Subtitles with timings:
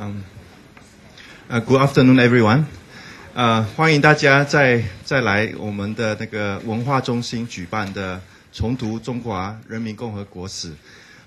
[0.00, 0.22] 嗯，
[1.48, 2.66] 呃，Good afternoon, everyone。
[3.34, 8.20] 呃，欢迎大家再再来我们的那个文化中心举办的
[8.52, 10.72] 重读中华人民共和国史。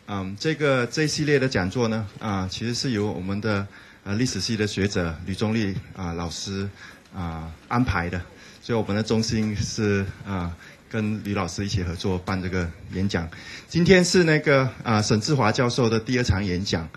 [0.07, 3.67] 嗯，这个这一系列的讲座呢，啊，其实是由我们的
[4.05, 6.69] 呃历史系的学者吕中立啊老师
[7.13, 8.21] 啊安排的，
[8.61, 10.55] 所以我们的中心是啊
[10.89, 13.27] 跟吕老师一起合作办这个演讲。
[13.67, 16.87] 今天是那个啊沈志华教授的第二场演讲，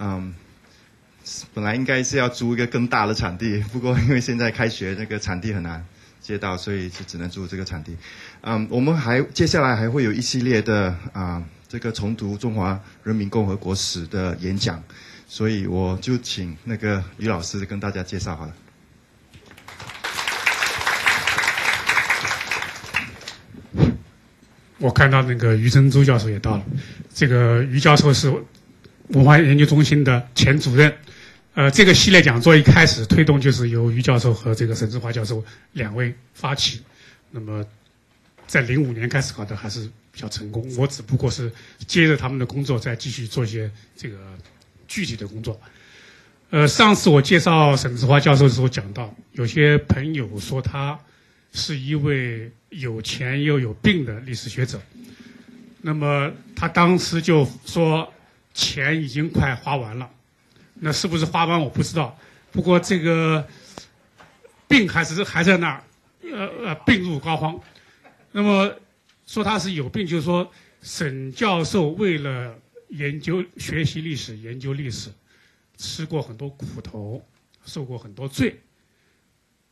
[0.00, 0.34] 嗯。
[1.54, 5.84] 本来应该是要租一个更大的场地，不过因为现在开学，那个场地很难
[6.20, 7.96] 接到，所以就只能租这个场地。
[8.42, 14.82] 嗯，我们还接下来还会有一系列的啊，这个重读中华人民共和国史的演讲，
[15.26, 18.52] 所以我就请那个于老师跟大家介绍好了。
[24.78, 26.64] 我看到那个于珍珠教授也到了，
[27.14, 28.32] 这个于教授是
[29.08, 30.92] 文化研究中心的前主任。
[31.54, 36.80] 呃，这个系列讲座一开始推动就是由于教授和这个沈志华教授两位发起，
[37.32, 37.66] 那么
[38.46, 40.64] 在零五年开始搞的还是比较成功。
[40.78, 41.50] 我只不过是
[41.88, 44.16] 接着他们的工作，再继续做一些这个
[44.86, 45.60] 具体的工作。
[46.50, 50.98] 呃，上次我介绍沈志华教授的时候讲到，有些朋友说他
[51.52, 54.80] 是一位有钱又有病的历史学者，
[55.82, 58.12] 那么他当时就说
[58.54, 60.08] 钱已经快花完了。
[60.82, 62.18] 那是不是花完我不知道，
[62.50, 63.46] 不过这个
[64.66, 65.84] 病还是还在那儿，
[66.22, 67.60] 呃呃，病入膏肓。
[68.32, 68.74] 那么
[69.26, 70.50] 说他是有病，就是说
[70.80, 75.10] 沈教授为了研究学习历史、研究历史，
[75.76, 77.22] 吃过很多苦头，
[77.66, 78.60] 受过很多罪。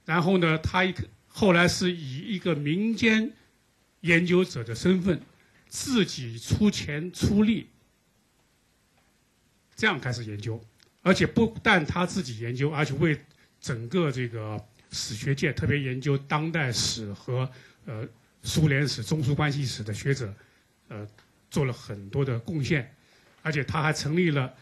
[0.04, 0.94] 然后呢，他一
[1.26, 3.32] 后来是以一个民间
[4.00, 5.22] 研究者的身份，
[5.68, 7.68] 自己出钱出力，
[9.74, 10.62] 这样开始研究。
[11.02, 13.18] 而且不但他自己研究，而且为
[13.60, 17.50] 整个这个史学界，特别研究当代史和
[17.86, 18.06] 呃
[18.42, 20.34] 苏联史、中苏关系史的学者，
[20.88, 21.06] 呃
[21.50, 22.94] 做了很多的贡献。
[23.42, 24.52] 而且他还成立了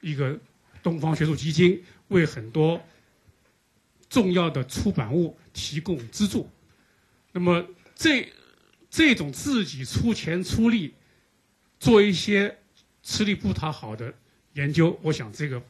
[0.00, 0.38] 一个
[0.82, 2.82] 东方学术基金，为很多
[4.10, 6.50] 重要的出版物提供资助。
[7.32, 8.30] 那么这
[8.90, 10.92] 这种自己出钱出力
[11.78, 12.58] 做一些
[13.02, 14.12] 吃力不讨好的。
[14.54, 15.62] 研究，我想这个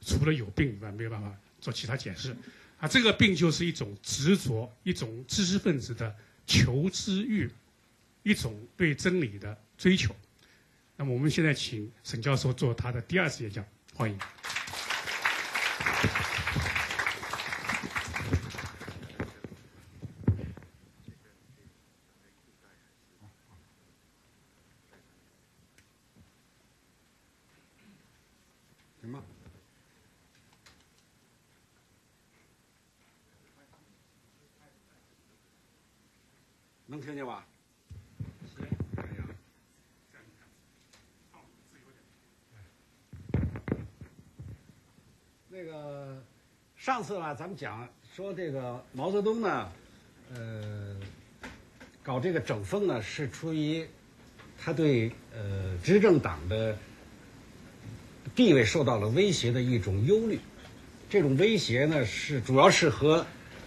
[0.00, 2.36] 除了有病以外，没有办法做其他解释。
[2.78, 6.14] 啊，这个病就是一种执着，一种知识分子的
[6.46, 7.50] 求知欲，
[8.22, 10.14] 一种对真理的追求。
[10.96, 13.64] 那么，我们现在请沈教授做他的第二次演讲，
[13.94, 14.18] 欢迎。
[36.86, 37.44] 能听见吧？
[45.48, 46.22] 那个
[46.84, 49.72] 上次吧，咱们讲说这个毛泽东呢，
[50.34, 50.94] 呃，
[52.02, 53.86] 搞这个整风呢，是出于
[54.62, 56.76] 他对呃执政党的
[58.34, 60.38] 地位受到了威胁的一种忧虑。
[61.08, 63.24] 这种威胁呢，是主要是和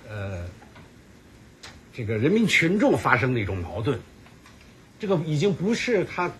[0.07, 0.47] 呃。
[1.91, 3.99] 这个人民群众发生的一种矛盾，
[4.99, 6.31] 这个已经不是他，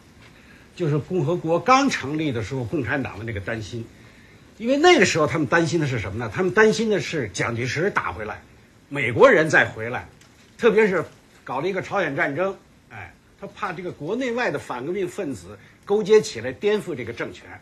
[0.76, 3.84] 就是共和国刚成立的时候共产党的那个担心，
[4.58, 6.32] 因为那个时候他们担心的是什么呢？
[6.34, 8.42] 他们担心的是蒋介石打回来，
[8.90, 10.08] 美国人再回来，
[10.58, 11.06] 特别是
[11.44, 12.58] 搞了一个朝鲜战争，
[12.90, 17.62] 哎，他怕这个国内外的反革命分子勾结起来颠覆这个政权，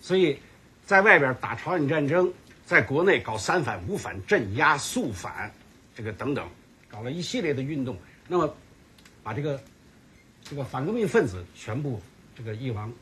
[0.00, 0.38] 所以
[0.84, 2.32] 在外边打朝鲜战争，
[2.66, 5.52] 在国内搞三反五反镇压肃反，
[5.96, 6.48] 这个等等。
[6.90, 8.54] 搞了一系列的运动，那么
[9.24, 9.60] 把这个
[10.44, 12.00] 这个反革命分子全部
[12.36, 12.92] 这个一网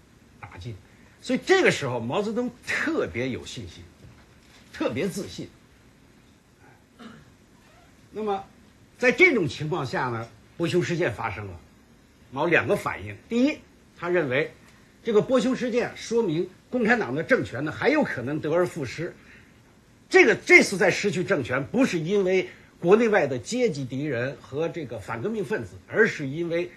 [0.41, 0.75] 打尽，
[1.23, 3.83] 所以这个时候毛泽东特别有信心，
[4.73, 5.49] 特别自信。
[8.11, 8.45] 那么
[8.99, 10.29] 在这种情况下呢，
[10.59, 11.61] 波匈事件发生了，
[12.31, 13.57] 毛两个反应：第一，
[13.97, 14.53] 他认为
[15.03, 19.15] 这个波匈事件说明共产党的政权呢还有可能得而复失，
[20.11, 22.51] 这个这次在失去政权不是因为。
[22.83, 26.69] 国内外的阶级敌人和这个反革命分子，而是因为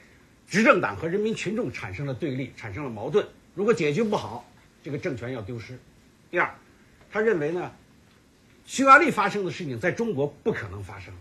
[0.47, 3.25] 执政党和人民群众产生了对立，产生了矛盾。
[3.55, 4.45] 如果解决不好，
[4.83, 5.79] 这个政权要丢失。
[6.29, 6.53] 第二，
[7.11, 7.71] 他认为呢，
[8.65, 11.13] 匈牙利发生的事情在中国不可能发生。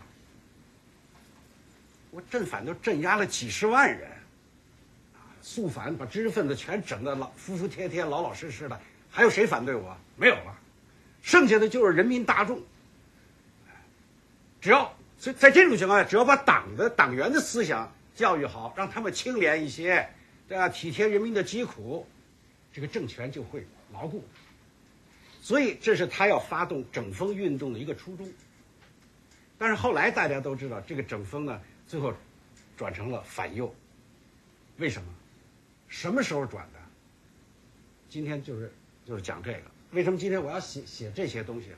[2.10, 4.10] 我镇反都镇压了几十万人，
[5.14, 9.96] 啊，肃反把知识分子全整的老服服帖帖、老老实实的，还有谁反对我？
[10.16, 10.56] 没有了，
[11.22, 12.60] 剩下的就是人民大众。
[14.60, 20.08] 只要所以在这种情况下，只要把党的党员的思想教育好，让他们清廉一些，
[20.48, 20.68] 对吧？
[20.68, 22.06] 体贴人民的疾苦，
[22.74, 24.24] 这个政权就会牢固。
[25.40, 28.26] 所以，这是他要发动整风运动的一个初衷。
[29.56, 32.12] 但是后来大家都知道，这个整风呢，最后
[32.76, 33.72] 转成了反右。
[34.78, 35.08] 为什么？
[35.86, 36.80] 什么时候转的？
[38.08, 38.72] 今天就是
[39.04, 39.60] 就是讲这个。
[39.92, 41.68] 为什么今天我要写写这些东西？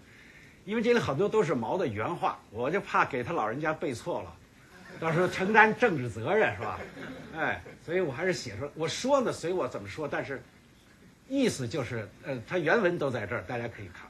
[0.64, 4.36] 因为这里很多都是毛的原话，我就怕给他老人家背错了，
[4.98, 6.80] 到时候承担政治责任是吧？
[7.34, 8.70] 哎，所以我还是写出来。
[8.74, 10.40] 我说呢，随我怎么说，但是。
[11.28, 14.08] 意思就是，呃，它原文都在这儿，大家可以看。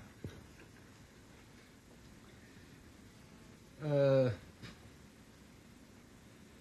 [3.80, 4.30] 呃，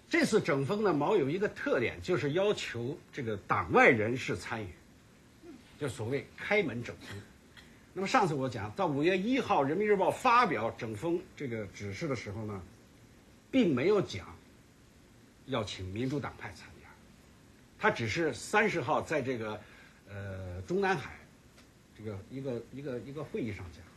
[0.08, 4.68] 这次整风呢，毛有一个特点，就是要求这个党外人士参与，
[5.78, 7.20] 就所谓开门整风。
[7.92, 12.62] 那么上次我讲到五月一号，《人民日报》发表整风这个指示的时候呢，
[13.50, 14.34] 并没有讲
[15.44, 16.88] 要请民主党派参加，
[17.78, 19.60] 他只是三十号在这个。
[20.08, 21.16] 呃，中南海
[21.96, 23.90] 这个一个一个一个会议上讲的，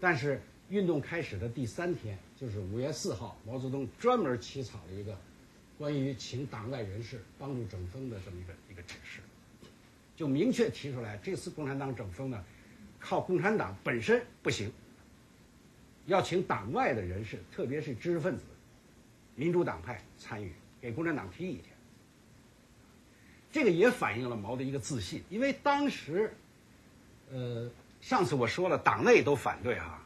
[0.00, 5.16] 但是运动开始的第三天，就是五月四号，毛泽东专门起草了一个
[5.76, 9.20] 关于请党外人士帮助整风的这么一个一个指示，
[10.16, 12.44] 就明确提出来，这次共产党整风呢，
[13.00, 14.70] 靠共产党本身不行，
[16.06, 18.44] 要请党外的人士，特别是知识分子、
[19.34, 21.71] 民主党派参与，给共产党提意见。
[23.52, 26.34] 这个也反映了毛的一个自信，因为当时，
[27.30, 27.70] 呃，
[28.00, 30.02] 上次我说了，党内都反对哈，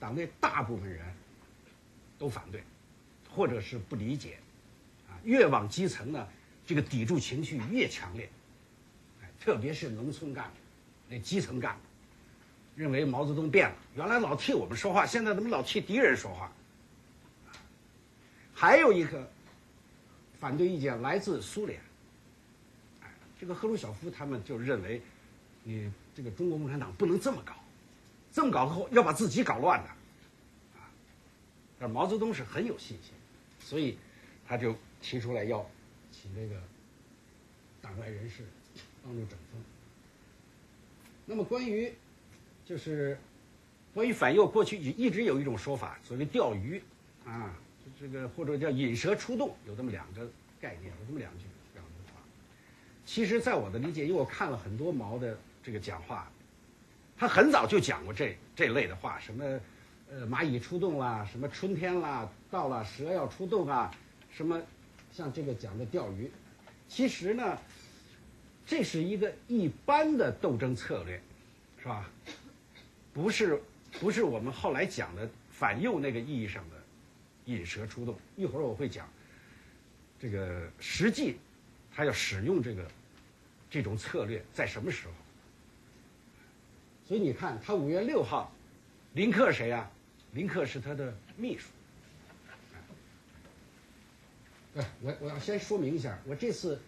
[0.00, 1.04] 党内大部分人
[2.18, 2.62] 都反对，
[3.30, 4.38] 或者是不理解，
[5.10, 6.26] 啊，越往基层呢，
[6.66, 8.30] 这个抵触情绪越强烈，
[9.22, 10.56] 哎，特别是农村干部，
[11.10, 11.80] 那基层干部，
[12.76, 16.50] 认为毛泽东变了，原来老替我们说话，现在怎么老替敌人说话？
[18.54, 19.30] 还有一个
[20.40, 21.78] 反对意见来自苏联。
[23.38, 25.00] 这个赫鲁晓夫他们就认为，
[25.62, 27.54] 你这个中国共产党不能这么搞，
[28.32, 29.88] 这么搞后要把自己搞乱的，
[30.78, 30.88] 啊，
[31.78, 33.12] 但毛泽东是很有信心，
[33.60, 33.98] 所以
[34.46, 35.68] 他就提出来要
[36.10, 36.60] 请这个
[37.82, 38.42] 党外人士
[39.04, 39.60] 帮助整风。
[41.26, 41.92] 那么关于
[42.64, 43.18] 就是
[43.92, 46.80] 关于反右，过去一直有一种说法，所谓钓鱼
[47.26, 47.54] 啊，
[48.00, 50.26] 这个或者叫引蛇出洞，有这么两个
[50.58, 51.44] 概念，有这么两句。
[53.06, 56.28] 其实，在我的理解，因为我看了很多毛的这个讲话，
[57.16, 59.44] 他很早就讲过这这类的话，什么，
[60.10, 63.94] 呃，蚂蚁出洞啦，什么春天啦到了，蛇要出洞啊，
[64.28, 64.60] 什么，
[65.12, 66.28] 像这个讲的钓鱼，
[66.88, 67.56] 其实呢，
[68.66, 71.22] 这是一个一般的斗争策略，
[71.80, 72.10] 是吧？
[73.14, 73.62] 不是，
[74.00, 76.76] 不是我们后来讲的反右那个意义上的
[77.44, 78.18] 引蛇出洞。
[78.34, 79.08] 一会儿我会讲，
[80.20, 81.36] 这个实际。
[81.96, 82.86] 他要使用这个
[83.70, 85.14] 这种策略在什么时候？
[87.08, 88.52] 所以你看，他五月六号，
[89.14, 89.90] 林克谁啊？
[90.32, 91.68] 林克是他的秘书。
[94.74, 96.78] 对，我我要先说明一下，我这次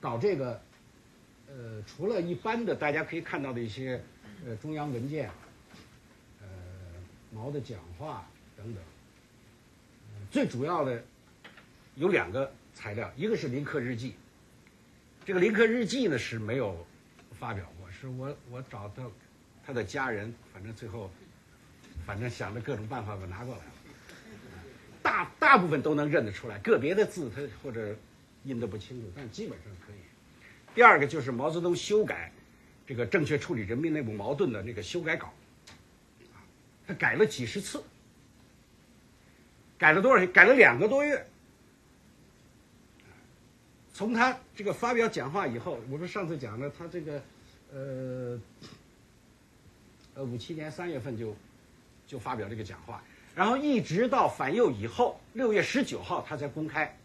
[0.00, 0.62] 搞这个，
[1.46, 4.02] 呃，除了一般的大家可以看到的一些
[4.46, 5.28] 呃中央文件，
[6.40, 6.48] 呃
[7.30, 8.82] 毛的讲话等等，
[10.30, 11.04] 最主要的
[11.96, 14.14] 有两个材料，一个是林克日记。
[15.24, 16.86] 这个林克日记呢是没有
[17.32, 19.10] 发表过，是我我找到
[19.66, 21.10] 他的家人，反正最后
[22.04, 23.72] 反正想着各种办法把拿过来了，
[25.02, 27.96] 大大部分都能认得出来，个别的字他或者
[28.44, 29.96] 印的不清楚，但基本上可以。
[30.74, 32.30] 第二个就是毛泽东修改
[32.86, 35.32] 这个正确处理人民内部矛盾的那个修改稿，
[36.86, 37.82] 他改了几十次，
[39.78, 40.26] 改了多少？
[40.26, 41.26] 改了两个多月。
[43.94, 47.22] 从他这个发表讲话以后，我们上次讲了，他这个，
[47.72, 48.40] 呃，
[50.14, 51.34] 呃，五七年三月份就
[52.04, 53.04] 就发表这个讲话，
[53.36, 56.98] 然后一直到反右以后，六月十九号他才公开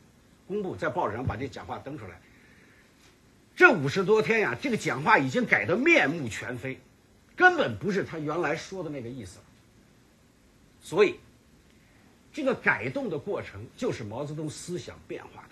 [0.47, 2.19] 公布在报纸上把这讲话登出来。
[3.55, 6.79] 这五十多天呀，这个讲话已经改得面目全非，
[7.35, 9.45] 根本不是他原来说的那个意思了。
[10.81, 11.19] 所以，
[12.33, 15.47] 这个改动的过程就是毛泽东思想变化。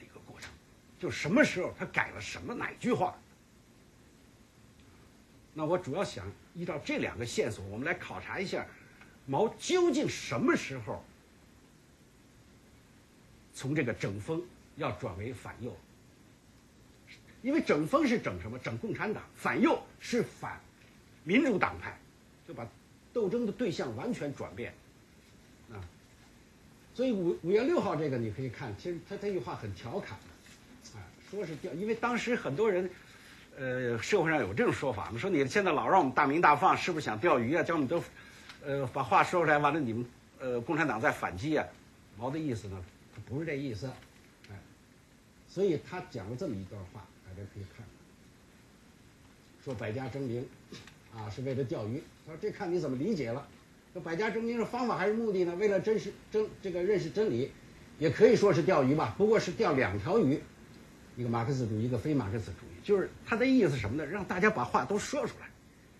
[0.99, 3.17] 就什么时候他改了什么哪句话？
[5.53, 8.65] 那我主要想依照这两个线索，我们来考察一下
[9.25, 11.03] 毛究竟什么时候
[13.53, 14.43] 从这个整风
[14.75, 15.75] 要转为反右？
[17.41, 18.57] 因为整风是整什么？
[18.59, 20.59] 整共产党，反右是反
[21.23, 21.97] 民主党派，
[22.47, 22.67] 就把
[23.13, 24.73] 斗争的对象完全转变，
[25.71, 25.81] 啊，
[26.93, 30.17] 所以五五月六号这个你可以看，其实他这句话很调侃，
[31.29, 32.89] 说是钓，因为当时很多人，
[33.57, 37.61] 呃，社会上有这种说法嘛，说你现在老让我们大鸣大放，是不是想钓鱼啊？
[37.61, 38.01] 叫我们都，
[38.65, 40.05] 呃，把话说出来，完了你们，
[40.39, 41.65] 呃，共产党在反击啊？
[42.17, 42.81] 毛的意思呢，
[43.13, 43.87] 他不是这意思，
[44.49, 44.55] 哎，
[45.47, 47.85] 所以他讲了这么一段话，大家可以看。
[49.63, 50.47] 说百家争鸣，
[51.13, 52.01] 啊，是为了钓鱼。
[52.25, 53.45] 他说这看你怎么理解了。
[53.91, 55.53] 说百家争鸣是方法还是目的呢？
[55.57, 57.51] 为了真实真这个认识真理，
[57.99, 59.13] 也可以说是钓鱼吧。
[59.17, 60.39] 不过是钓两条鱼，
[61.17, 62.79] 一个马克思主义，一个非马克思主义。
[62.83, 64.05] 就是他的意思什么呢？
[64.05, 65.47] 让大家把话都说出来。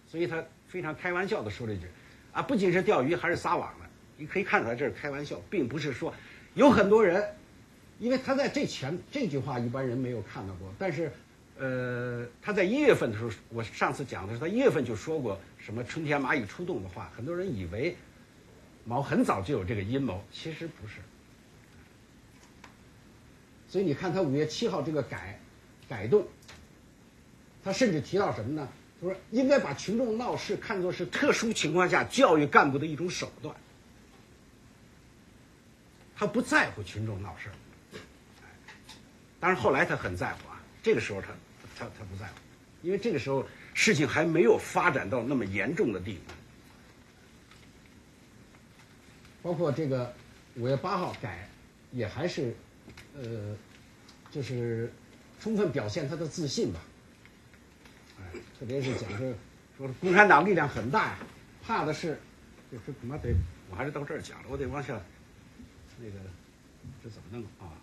[0.08, 1.88] 所以他非常开玩笑的说了一句：
[2.32, 3.86] 啊，不仅是钓鱼，还是撒网的。
[4.16, 6.14] 你可以看出来这是开玩笑，并不是说
[6.54, 7.22] 有很多人，
[8.00, 11.12] 因为他在这前这句话一般人没有看到过，但是。
[11.60, 17.96] 呃，他在一月份的时候，我上次讲的是他一月份就说过什么“春天蚂蚁出动”的话，很多人以为
[18.86, 20.98] 毛很早就有这个阴谋，其实不是。
[23.70, 25.40] 所以你看他五月七号这个改
[25.90, 26.28] 改动，
[27.64, 28.68] 他甚至提到什么呢？
[29.00, 33.56] 他说应该把群众闹事看作是特殊情况下教育干部的一种手段，
[36.16, 37.50] 他不在乎群众闹事。
[39.40, 41.28] 当然后来他很在乎啊，这个时候他。
[41.80, 42.34] 他他不在乎，
[42.82, 43.46] 因为这个时候
[43.76, 46.34] 事情还没有发展到那么严重的地步。
[49.44, 50.12] 包括这个
[50.56, 51.48] 五月八号改，
[51.92, 52.56] 也还是，
[53.18, 53.56] 呃，
[54.32, 54.94] 就是
[55.40, 56.80] 充分表现他的自信吧。
[58.20, 59.36] 哎，特别是讲是
[59.78, 61.18] 说共产党力量很大呀，
[61.64, 62.20] 怕的是，
[62.72, 63.34] 这这恐怕得
[63.70, 65.00] 我还是到这儿讲了，我得往下，
[66.00, 66.14] 那个
[67.04, 67.74] 这怎么弄啊？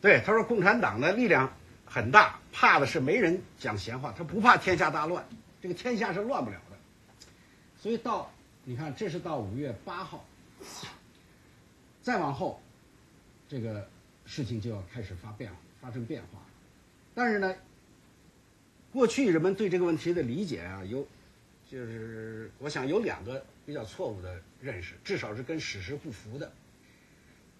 [0.00, 1.52] 对，他说共产党的力量
[1.86, 5.24] 很大，怕的是没人讲闲话，他不怕天下大乱，
[5.60, 6.76] 这个天下是乱不了的。
[7.78, 8.30] 所以到
[8.64, 10.24] 你看，这是到五月八号，
[12.02, 12.60] 再往后，
[13.48, 13.88] 这个
[14.26, 16.44] 事情就要开始发变发生变化。
[17.14, 17.54] 但是呢，
[18.92, 21.06] 过去人们对这个问题的理解啊，有
[21.70, 26.52] 就是我想有两个比较错误的认识，至少是跟史实不符的。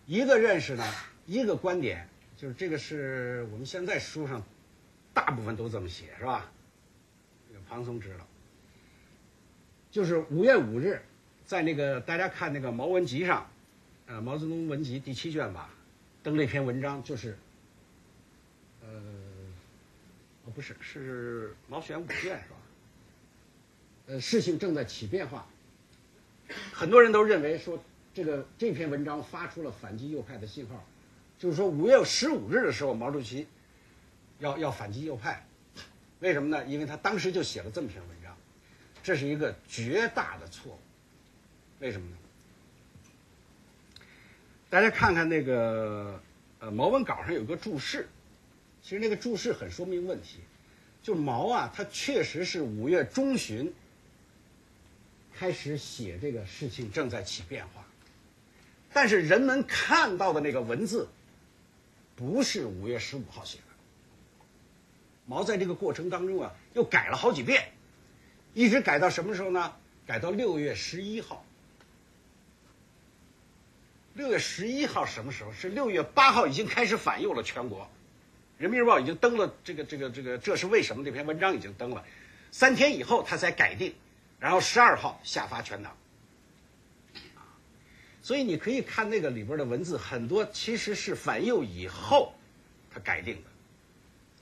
[0.07, 0.85] 一个认识呢，
[1.27, 2.09] 一个观点。
[2.35, 4.43] 就是这个是我们现在书上
[5.15, 6.51] 大部分都这么写，是吧？
[7.49, 8.27] 这个庞松知道，
[9.93, 11.01] 就是五月五日，
[11.45, 13.49] 在那个大家看那个《毛文集》上，
[14.07, 15.71] 呃，《毛泽东文集》第七卷吧，
[16.23, 17.37] 登了一篇文章，就是，
[18.83, 18.89] 呃，
[20.45, 22.57] 哦，不是，是《毛选》五卷是吧？
[24.09, 25.47] 呃，事情正在起变化，
[26.73, 27.83] 很多人都认为说
[28.13, 30.85] 这个这篇文章发出了反击右派的信号。
[31.39, 33.49] 就是说，五月十五日的时候，毛主席
[34.39, 35.45] 要要反击右派，
[36.21, 36.65] 为什么呢？
[36.67, 38.37] 因为他当时就写了这么篇文章，
[39.03, 40.79] 这是一个绝大的错误。
[41.81, 42.17] 为什么呢？
[44.73, 46.19] 大家看看那个
[46.59, 48.09] 呃毛文稿上有个注释，
[48.83, 50.39] 其实那个注释很说明问题。
[51.03, 53.71] 就毛啊，他确实是五月中旬
[55.35, 57.85] 开始写这个事情正在起变化，
[58.95, 61.07] 但是人们看到的那个文字。
[62.17, 63.65] 不是五月十五号写的，
[65.27, 67.73] 毛在这个过程当中啊，又改了好几遍，
[68.55, 69.77] 一直改到什么时候呢？
[70.07, 71.45] 改到六月十一号。
[74.15, 75.53] 六月十一号什么时候？
[75.53, 77.81] 是六月八号已经开始反右了，全国，
[78.59, 81.05] 《人民日报》已经登了这个这个这个，这是为什么？
[81.05, 82.05] 这篇文章已经登了，
[82.51, 83.95] 三天以后他才改定，
[84.39, 85.97] 然后十二号下发全党。
[88.21, 92.35] 所以你可以看那个里边的文字，很多其实是反右以后
[92.91, 93.51] 他改定的，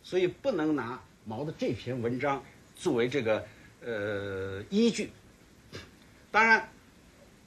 [0.02, 2.44] 所以不能拿毛的这篇文章
[2.76, 3.46] 作为这个
[3.82, 5.10] 呃依据。
[6.30, 6.68] 当然，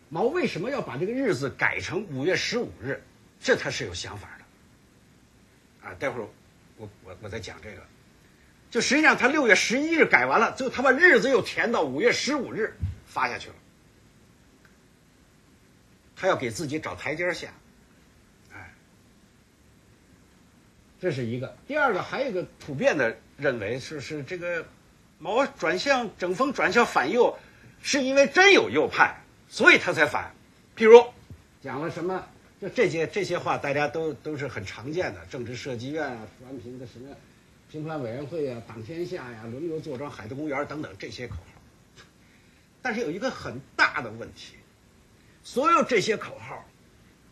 [0.09, 3.01] 毛为什么要把这个日子改成五月十五日？
[3.41, 5.89] 这他是有想法的。
[5.89, 6.27] 啊，待会儿
[6.77, 7.81] 我我我再讲这个。
[8.71, 12.73] 就实际上他六月十一日改完了，最后他把日子又填到五月十五日
[13.05, 13.55] 发下去了。
[16.15, 17.49] 他要给自己找台阶下，
[18.53, 18.73] 哎，
[21.01, 21.57] 这是一个。
[21.67, 24.65] 第二个，还有一个普遍的认为是是这个
[25.19, 27.37] 毛转向整风转向反右，
[27.81, 29.22] 是因为真有右派，
[29.53, 30.33] 所以他才反。
[30.75, 31.05] 譬如
[31.61, 32.27] 讲了什么，
[32.59, 35.23] 就这些这些话，大家都都是很常见的。
[35.27, 37.15] 政治设计院啊，出安平的什么
[37.69, 42.03] 评判委员会啊，党天下呀，轮流坐庄海德公园等等这些口号。
[42.81, 44.55] 但是有一个很大的问题。
[45.43, 46.65] 所有这些口号，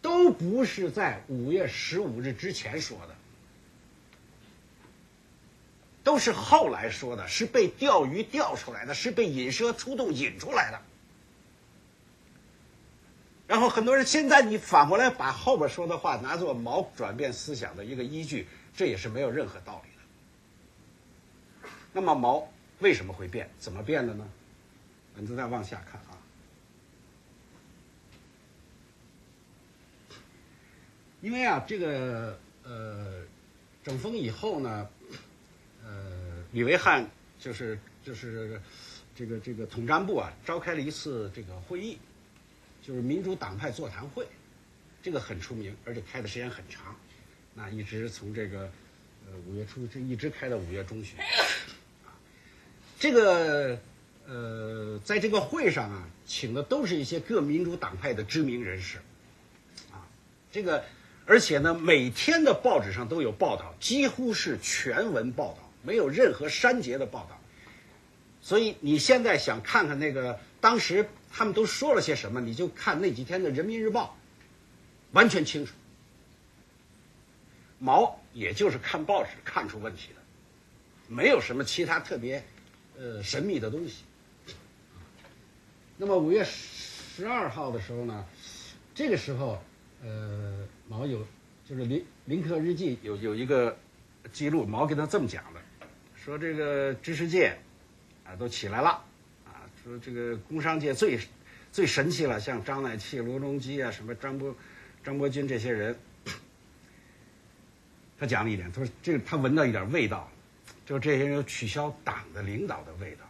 [0.03, 3.15] 都不是在五月十五日之前说的。
[6.03, 10.79] 都是后来说的，是被钓鱼钓出来的，是被引蛇出洞引出来的。
[13.51, 21.69] 然后很多人现在你反过来把后边说的话拿作毛转变思想的一个依据，这也是没有任何道理的。
[21.91, 23.49] 那么毛为什么会变？
[23.59, 24.25] 怎么变的呢？
[25.17, 26.17] 文字再往下看啊。
[31.19, 33.21] 因为啊，这个呃，
[33.83, 34.87] 整风以后呢，
[35.83, 37.05] 呃，李维汉
[37.37, 38.61] 就是就是
[39.13, 41.99] 这个这个统战部啊，召开了一次这个会议，
[42.81, 44.25] 就是民主党派座谈会，
[45.01, 46.95] 这个很出名，而且开的时间很长，
[47.53, 48.71] 那一直从这个
[49.27, 52.11] 呃五月初，这一直开到五月中旬，啊，
[52.99, 53.79] 这个
[54.27, 58.97] 呃，在这个会上啊，请的都是一些各民主党派的知名人士，
[59.91, 60.07] 啊，
[60.51, 60.83] 这个。
[61.27, 67.39] 而且呢，每天的报纸上都有报道，几乎是全文报道，没有任何删节的报道。
[68.41, 74.17] 所以你现在想看看那个当时他们都说了些什么，你就看那几天的《人民日报》，
[75.15, 75.73] 完全清楚。
[77.79, 80.21] 毛也就是看报纸看出问题的，
[81.07, 82.43] 没有什么其他特别
[82.97, 84.03] 呃神秘的东西。
[85.97, 88.25] 那么五月十二号的时候呢，
[88.93, 89.61] 这个时候。
[90.03, 91.23] 呃，毛有
[91.63, 93.77] 就是林林克日记有有一个
[94.33, 95.61] 记录，毛给他这么讲的，
[96.15, 97.55] 说这个知识界
[98.25, 99.05] 啊都起来了，
[99.83, 101.19] 说这个工商界最
[101.71, 104.55] 最神气了，像张乃器、罗荣基啊，什么张伯
[105.03, 105.95] 张伯钧这些人，
[108.19, 110.29] 他讲了一点，他说这个他闻到一点味道，
[110.85, 113.25] 就这些人有取消党的领导的味道。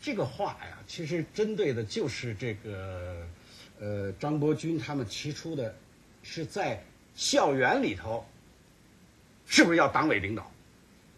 [0.00, 3.26] 这个话呀，其实针对的就是这个。
[3.80, 5.74] 呃，张伯钧他们提出的，
[6.22, 6.80] 是在
[7.16, 8.24] 校园里头，
[9.46, 10.48] 是不是要党委领导，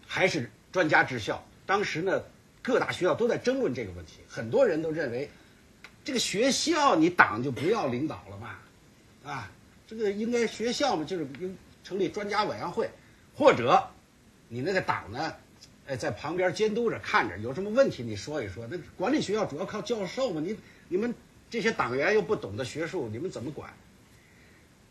[0.07, 1.47] 还是专家治校？
[1.67, 2.25] 当时呢，
[2.67, 5.31] 各大学校都在争论这个问题，很多人都认为，
[6.05, 8.59] 这个学校你党就不要领导了嘛，
[9.23, 9.49] 啊，
[9.87, 12.91] 这个应该学校嘛就是应成立专家委员会，
[13.37, 13.81] 或者
[14.49, 15.33] 你那个党呢，
[15.87, 18.67] 哎，在旁边监督着看着，有什么问题你说一说。
[18.69, 20.57] 那管理学校主要靠教授嘛，你
[20.89, 21.15] 你们。
[21.49, 23.73] 这些党员又不懂得学术，你们怎么管？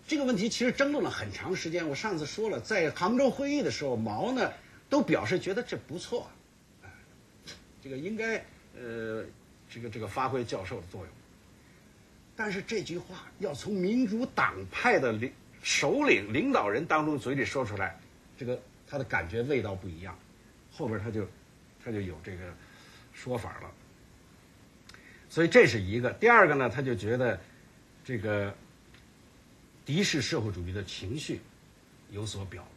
[0.08, 1.86] 这个问题其实争论了很长时间。
[1.90, 4.54] 我上次说了，在杭州会议的时候，毛呢
[4.90, 6.30] 都表示觉得这不错，
[7.86, 8.44] 这个应该
[8.76, 9.24] 呃，
[9.70, 11.10] 这个这个发挥教授的作用。
[12.36, 17.96] 但是这句话要从民主党派的领首领、领导人当中嘴里说出来，
[18.36, 20.18] 这个他的感觉味道不一样。
[20.72, 21.28] 后边他就
[21.84, 22.52] 他就有这个
[23.14, 23.72] 说法了。
[25.30, 27.40] 所以这是一个，第二个呢，他就觉得
[28.04, 28.52] 这个
[29.86, 31.40] 敌视社会主义的情绪
[32.10, 32.68] 有所表。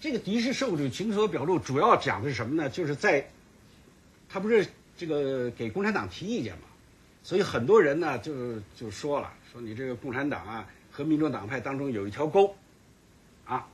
[0.00, 2.68] 这个敌视社会主义情绪所表露，主要讲的是什么呢？
[2.68, 3.28] 就是在
[4.28, 6.68] 他不是这个给共产党提意见嘛，
[7.22, 12.56] 所以很多人呢就就说了，说你这个共产党啊和民主党派当中有一条沟
[13.44, 13.66] 啊，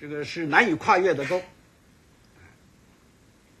[0.00, 1.42] 这个是难以跨越的沟，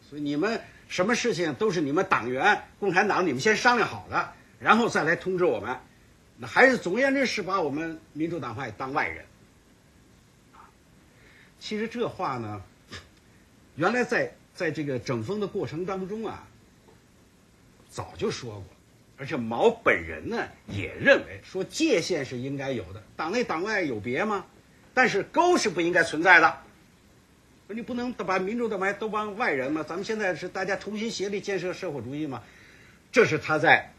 [0.08, 0.60] 所以你们。
[0.90, 5.76] 什么事情都是你们党员、共产党你们先商量好的，然后再来通知我们。
[6.36, 9.24] 那还是总而言之是把我们民主党派当外人。
[11.60, 12.62] 其实这话呢，
[13.76, 16.48] 原来在在这个整风的过程当中啊，
[17.90, 18.64] 早就说过，
[19.18, 24.46] 而且毛本人呢也认为说界限是应该有的，党内党外有别吗？
[24.94, 26.58] 但是沟是不应该存在的。
[27.68, 29.84] 你不能把民主党派都帮外人吗？
[29.86, 32.42] 咱们现在是大家同心协力建设社会主义嘛？
[33.12, 33.92] 这是他在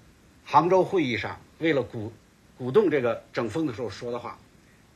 [0.44, 2.12] 杭州会议上为了鼓
[2.58, 4.38] 鼓动这个整风的时候说的话。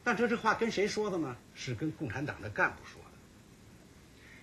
[0.05, 1.35] 但这这话跟谁说的呢？
[1.55, 3.09] 是跟共产党的干部说的。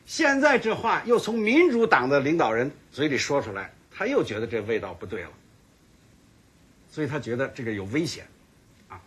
[0.04, 5.30] 现在这话又从民主党的领导人嘴里说出来，他又觉得这味道不对了，
[6.90, 8.26] 所以他觉得这个有危险
[8.88, 9.00] 啊。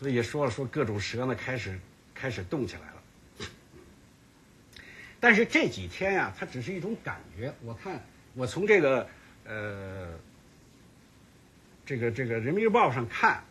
[0.00, 1.78] 所以说了说各种蛇呢开始
[2.14, 2.90] 开始动起来了。
[5.20, 7.54] 但是这几天呀，它只是一种感觉。
[7.62, 8.02] 我看，
[8.34, 9.06] 我从这个
[9.44, 10.08] 呃，
[11.84, 13.42] 这个这个人民日报上看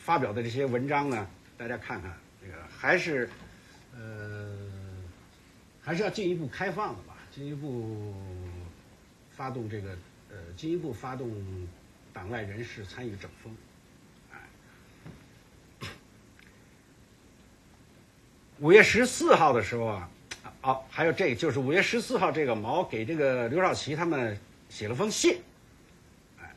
[0.00, 3.28] 发表的这些文章呢，大家看看，这个还是
[3.94, 4.56] 呃，
[5.80, 8.14] 还是要进一步开放的吧，进一步
[9.30, 9.90] 发动这个
[10.30, 11.30] 呃，进一步发动
[12.12, 13.54] 党外人士参与整风。
[14.32, 15.88] 哎，
[18.58, 20.10] 五月十四号的时候啊。
[20.62, 25.40] 哦，还有这就是五月十四号，这个毛给这个刘少奇他们写了封信，
[26.38, 26.54] 哎，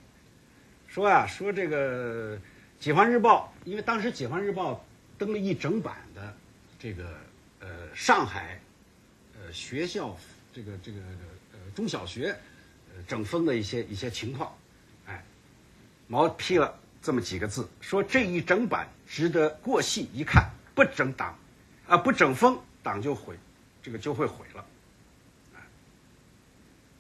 [0.90, 2.36] 说啊，说这个
[2.84, 4.74] 《解放日报》，因为当时《解放日报》
[5.18, 6.36] 登了一整版的
[6.78, 7.16] 这个
[7.62, 8.60] 呃上海
[9.40, 10.18] 呃学校
[10.52, 11.00] 这个这个
[11.54, 12.38] 呃中小学
[12.94, 14.54] 呃整风的一些一些情况，
[15.06, 15.24] 哎，
[16.08, 21.40] 毛批了这么几个字，说这一整版值得过细一看，不整党
[21.88, 23.38] 啊不整风党就毁，
[23.82, 24.66] 这个就会毁了。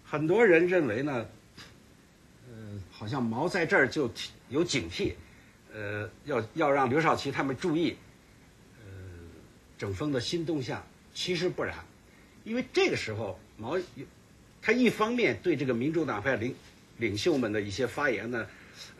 [0.05, 1.25] 很多人认为呢，
[2.47, 2.55] 呃，
[2.89, 4.09] 好像毛在这儿就
[4.47, 5.15] 有警惕，
[5.73, 7.97] 呃，要要让刘少奇他们注意，
[8.79, 8.85] 呃，
[9.77, 10.85] 整风的新动向。
[11.13, 11.75] 其实不然，
[12.43, 13.77] 因为这个时候毛，
[14.61, 16.55] 他一方面对这个民主党派领
[16.97, 18.47] 领袖们的一些发言呢，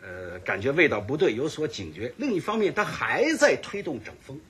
[0.02, 4.40] 呃，感觉味道不对，有所警觉；另一方面，他还在推动整风。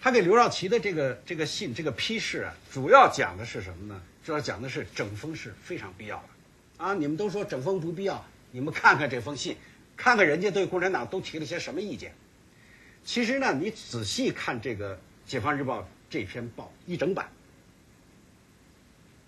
[0.00, 4.02] 他给刘少奇的这个这个信，这个批示啊，主要讲的是什么呢？
[4.24, 9.56] 主要讲的是整风是非常必要的，啊，你们都说整风不必要，你们看看这封信，
[10.02, 12.12] 看看人家对共产党都提了些什么意见。
[13.04, 17.30] 其实呢，你仔细看这个《解放日报》这篇报一整版，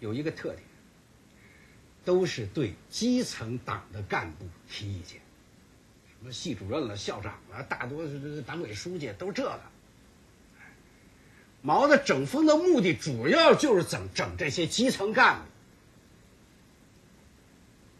[0.00, 0.58] 有一个特点，
[2.04, 5.20] 都是对基层党的干部提意见，
[6.08, 9.60] 什么系主任了、校长了，大多是党委书记，都这个。
[11.62, 15.44] 毛的整风的目的主要就是整整这些基层干部，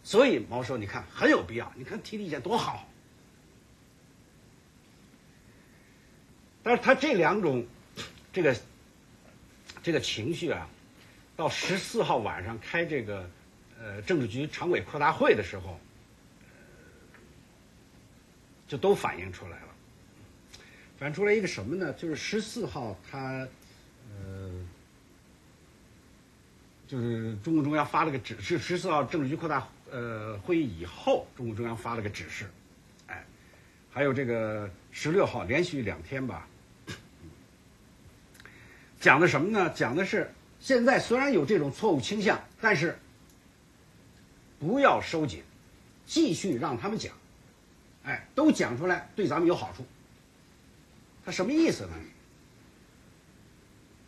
[0.05, 2.87] 所以毛说：“你看很有必要，你看提的意见多好。”
[6.63, 7.67] 但是他这两种
[8.33, 8.57] 这个
[9.83, 10.69] 这个情绪啊，
[11.37, 13.29] 到十四号晚上开这个
[13.79, 15.81] 呃政治局常委扩大会的时候，
[18.69, 19.69] 就都反映出来了。
[20.99, 21.93] 反映出来一个什么呢？
[21.95, 23.49] 就是十四号他，
[24.11, 24.51] 呃，
[26.87, 32.51] 就是中共中央发了个指示，十四号政治局扩大呃会议以后，中共中央发了个指示，
[33.07, 33.25] 哎，
[33.93, 36.49] 还有这个十六号连续两天吧，
[38.99, 39.71] 讲的什么呢？
[39.71, 42.99] 讲的是现在虽然有这种错误倾向，但是
[44.59, 45.45] 不要收紧，
[46.05, 47.15] 继续让他们讲，
[48.03, 49.87] 哎，都讲出来对咱们有好处。
[51.25, 51.93] 他什么意思呢？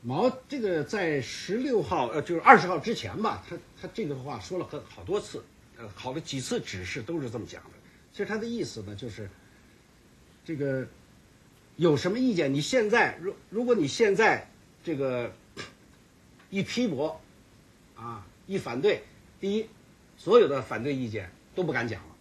[0.02, 5.44] 毛这个在十六号呃，就是二十号之前吧，他他这个话说了很好多次，
[5.78, 7.70] 呃，好的几次指示都是这么讲的。
[8.12, 9.28] 其实他的意思呢，就是
[10.44, 10.86] 这个
[11.76, 14.48] 有什么意见，你现在如如果你现在
[14.82, 15.32] 这个
[16.50, 17.20] 一批驳
[17.94, 19.02] 啊，一反对，
[19.40, 19.66] 第一，
[20.16, 22.16] 所有的反对意见都不敢讲了，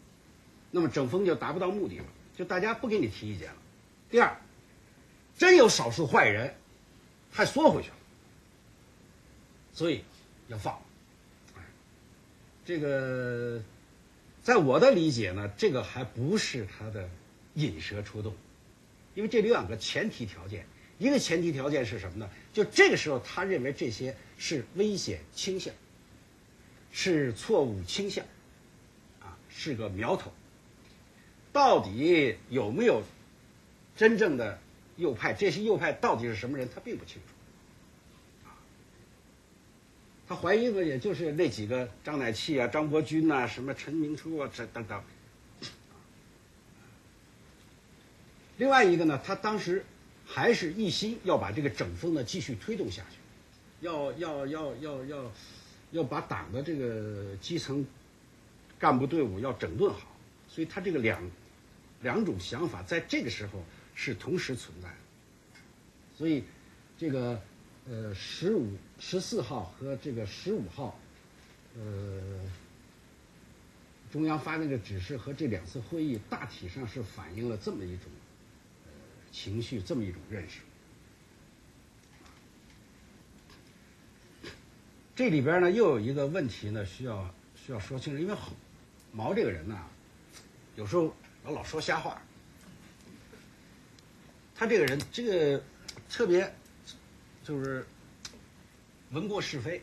[0.71, 3.57] 那么整风就达不到目的了，就大家不给你提意见了。
[4.09, 4.35] 第二。
[5.37, 6.55] 真有少数坏人，
[7.29, 7.95] 还缩回去了，
[9.73, 10.01] 所以
[10.47, 10.81] 要放。
[12.65, 13.61] 这个，
[14.41, 17.07] 在我的理解呢，这个还不是他的
[17.53, 18.33] 引蛇出洞，
[19.13, 20.65] 因为这里有两个前提条件。
[20.97, 22.29] 一个前提条件是什么呢？
[22.53, 25.73] 就这个时候，他认为这些是危险倾向，
[26.91, 28.25] 是错误倾向，
[29.19, 30.31] 啊，是个苗头。
[31.51, 33.03] 到底有没有
[33.95, 34.59] 真正的？
[34.97, 36.69] 右派这些右派到底是什么人？
[36.73, 37.34] 他并不清楚，
[40.27, 45.01] 他怀疑的也就是那几个张乃器啊、张伯钧呐、什么陈明初啊这等等。
[48.57, 49.83] 另外一个呢，他当时
[50.25, 53.17] 还是一心要把这个整风呢继续推动下去，
[53.81, 55.31] 要要要要要
[55.91, 57.85] 要把党的这个基层
[58.79, 60.15] 干部队伍要整顿好，
[60.47, 61.21] 所以他这个两
[62.01, 63.63] 两种想法在这个时候。
[63.97, 64.95] 是同时存在的，
[66.17, 66.43] 所以
[66.97, 67.41] 这个
[67.87, 70.99] 呃十五十四号和这个十五号，
[71.77, 72.21] 呃
[74.11, 78.05] 中央发那个指示和这两次会议大体上是反映了这么一种
[79.31, 80.61] 情绪，这么一种认识。
[85.15, 88.35] 这里边呢又有一个问题呢需要需要说清楚，因为
[89.11, 89.79] 毛这个人呢
[90.75, 92.21] 有时候老老说瞎话。
[94.57, 95.61] 他这个人，这个
[96.09, 96.53] 特别
[97.45, 97.85] 就是
[99.11, 99.79] 闻过是非。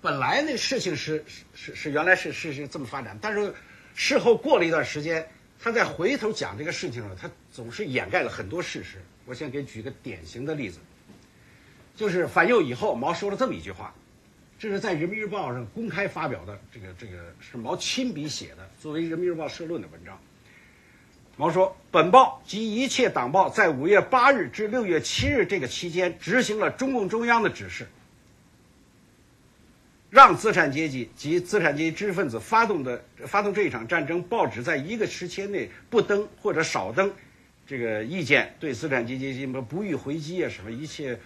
[0.00, 1.22] 本来那事情是
[1.54, 3.52] 是是原来是是是这么发展，但是
[3.94, 8.96] 事后过了一段时间，他再回头讲这个事情了，他总是掩盖了很多事实。
[9.26, 10.78] 我先给举个典型的例子，
[11.94, 13.94] 就是反右以后，毛说了这么一句话，
[14.58, 20.18] 这是在人民日报上公开发表的，这个这个是毛亲笔写的，作为人民日报社论的文章。
[21.40, 27.86] 毛说：“本报及一切党报在五月八日至六月七日这个期间执行了中共中央的指示，
[30.10, 34.22] 让资产阶级及资产阶级知识分子发动的发动这一场战争。
[34.24, 37.10] 报纸在一个时期内不登或者少登
[37.66, 41.18] 这个意见，对资产阶级什么不予回击啊，什么一切，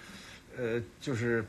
[0.57, 1.45] 呃，就是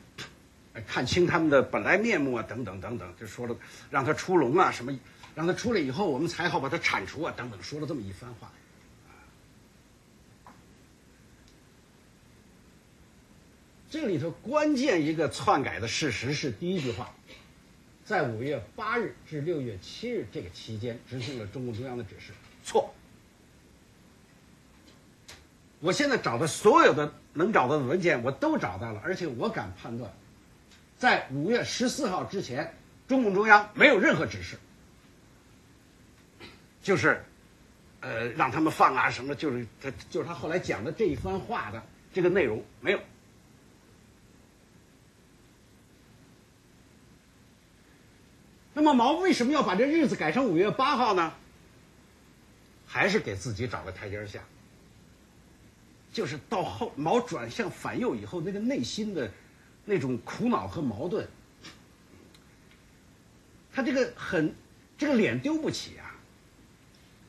[0.88, 3.56] 看清他们的本来面目啊，等等等等，就说了
[3.90, 4.92] 让他出笼啊，什么
[5.36, 8.50] 让他出来以后，我们才好把他铲除啊，等等，说了这么一番话。
[13.90, 17.14] 这里头关键一个篡改的事实是第一句话，
[18.02, 22.32] 在五月八日至六月七日这个期间执行了中共中央的指示，
[22.64, 22.94] 错。
[25.80, 30.10] 我现在找的所有的能找到的文件我都找到了，而且我敢判断，
[30.96, 32.74] 在五月十四号之前，
[33.06, 34.58] 中共中央没有任何指示，
[36.86, 37.20] 就是，
[37.98, 41.82] 呃，让他们放啊什么，就是他就是他后来讲的这一番话的
[42.14, 43.00] 这个内容没有。
[48.72, 51.34] 那么毛为什么要把这日子改成五月八号呢？
[52.86, 54.38] 还是给自己找个台阶下。
[56.12, 59.28] 就是到后毛转向反右以后，那个内心的
[59.84, 61.26] 那种苦恼和矛盾，
[63.72, 64.54] 他这个很
[64.96, 66.05] 这个脸丢不起啊。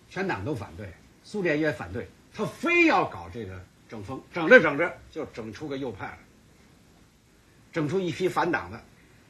[0.10, 0.94] 全党都反对，
[1.24, 6.18] 苏联也反对，他非要搞这个整风，整着整着就整出个右派来，
[7.72, 8.82] 整出一批反党的。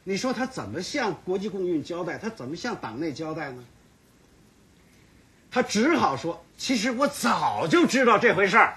[0.04, 2.16] 你说他怎么向国际共运交代？
[2.16, 3.64] 他怎么向党内交代呢？
[5.50, 8.76] 他只好说：“其实我早就知道这回事儿。”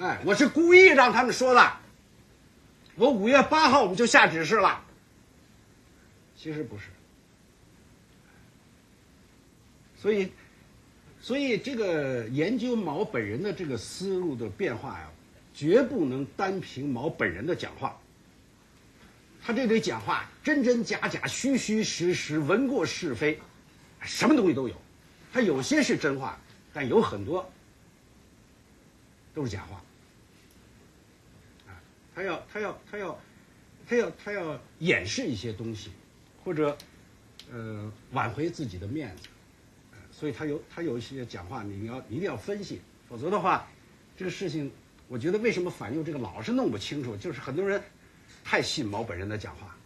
[0.00, 1.72] 哎，我是故意让他们说的。
[2.96, 4.82] 我五月八号我们就下指示了。
[6.34, 6.86] 其实不是，
[10.02, 10.32] 所以，
[11.20, 15.08] 所以这个研究毛本人的这个思路的变化呀，
[15.54, 17.96] 绝不能单凭毛本人的讲话。
[19.40, 23.38] 他这里讲话真真假假、虚虚实实、闻过是非，
[24.00, 24.74] 什么东西都有。
[25.32, 26.36] 他有些是真话，
[26.72, 27.48] 但有很多
[29.32, 29.84] 都是假话。
[31.68, 31.78] 啊，
[32.12, 33.20] 他要他要他要
[33.86, 35.92] 他要他要掩饰一些东西，
[36.42, 36.76] 或者
[37.52, 39.28] 呃挽回自己的面子，
[40.22, 43.68] 所以他有他有一些讲话，你要一定要分析，否则的话，
[44.16, 44.70] 这个事情，
[45.08, 47.82] 我觉得为什么反右这个老是弄不清楚，就是很多人
[48.44, 49.76] 太信毛本人的讲话，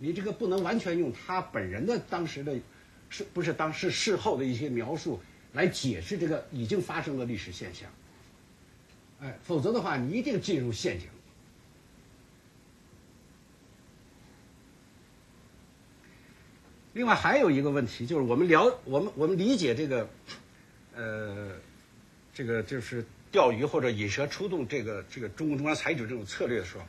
[0.00, 2.52] 你这个不能完全用他本人的当时的。
[3.08, 5.20] 是不是当时事后的一些描述
[5.52, 7.88] 来解释这个已经发生的历史现象？
[9.20, 11.06] 哎，否则的话，你一定进入陷阱。
[16.96, 20.08] 另外还有一个问题，就是我们了我们我们理解这个，
[20.94, 21.52] 呃，
[22.32, 26.84] 这个就是钓鱼或者引蛇出洞这个这个中共中央采取这种策略的时候，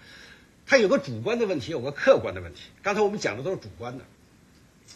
[0.65, 2.69] 它有个主观的问题，有个客观的问题。
[2.81, 4.05] 刚才我们讲的都是主观的，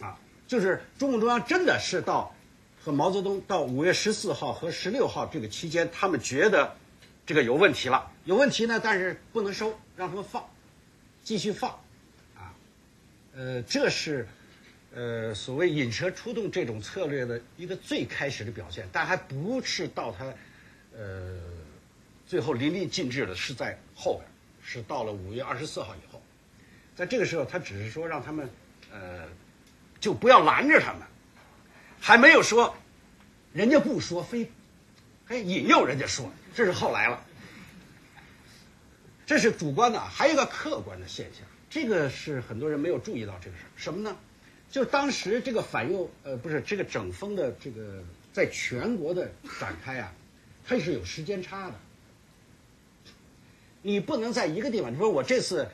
[0.05, 0.17] 啊。
[0.47, 2.33] 就是中共中央真的是到
[2.81, 6.77] 和毛泽东到五月十四号和十六号这个期间，他们觉得
[7.25, 10.49] 这个有问题了，有问题呢，但是不能收，让他们放，
[11.21, 11.71] 继续放，
[12.37, 12.55] 啊，
[13.35, 14.25] 呃，这是
[14.93, 20.25] 呃所谓引蛇出洞这种策略的一个最开始的表现，但还不是到他
[20.95, 21.39] 呃
[22.27, 24.27] 最后淋漓尽致的，是在后边，
[24.63, 26.21] 是到了五月二十四号以后，
[26.95, 28.49] 在这个时候，他只是说让他们
[28.91, 29.27] 呃。
[30.01, 31.03] 就不要拦着他们，
[31.99, 32.75] 还没有说，
[33.53, 34.49] 人家不说，非
[35.25, 37.23] 还引诱人家说，这是后来了。
[39.27, 44.17] 这是主观的，还有一个客观的现象，这个是很多人没有注意到这个事什么呢？
[44.71, 49.29] 就当时这个反右，呃，不是这个整风的这个在全国的
[49.59, 50.13] 展开啊，
[50.65, 51.75] 它是有时间差的。
[53.81, 55.67] 你不能在一个地方，你说我这次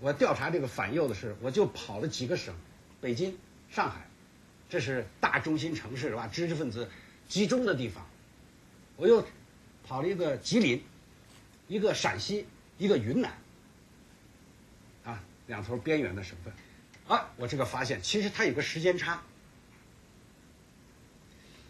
[0.00, 2.54] 我调查这个反右的事，我就跑了几个省，
[3.00, 3.36] 北京。
[3.68, 4.06] 上海，
[4.70, 6.28] 这是大中心城市是吧？
[6.28, 6.88] 知识分子
[7.26, 8.06] 集中的地方。
[8.94, 9.26] 我又
[9.84, 10.80] 跑了一个吉林，
[11.66, 12.46] 一个陕西，
[12.78, 13.36] 一个云南，
[15.04, 16.52] 啊，两头边缘的省份。
[17.08, 19.22] 啊，我这个发现，其实它有个时间差，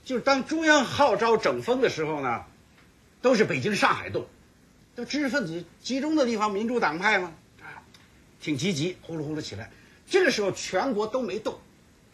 [0.05, 2.45] 就是当中央号召整风的时候呢，
[3.21, 4.27] 都是北京、上海动，
[4.95, 7.83] 都知识分子集中的地方，民主党派嘛，啊，
[8.41, 9.71] 挺积极，呼噜呼噜起来。
[10.09, 11.59] 这个时候全国都没动。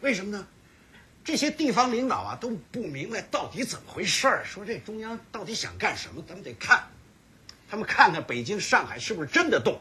[0.01, 0.47] 为什么呢？
[1.23, 4.43] 这些地方领导啊都不明白到底怎么回事儿。
[4.43, 6.21] 说这中央到底想干什么？
[6.27, 6.89] 咱们得看，
[7.69, 9.79] 他们看看北京、上海是不是真的动。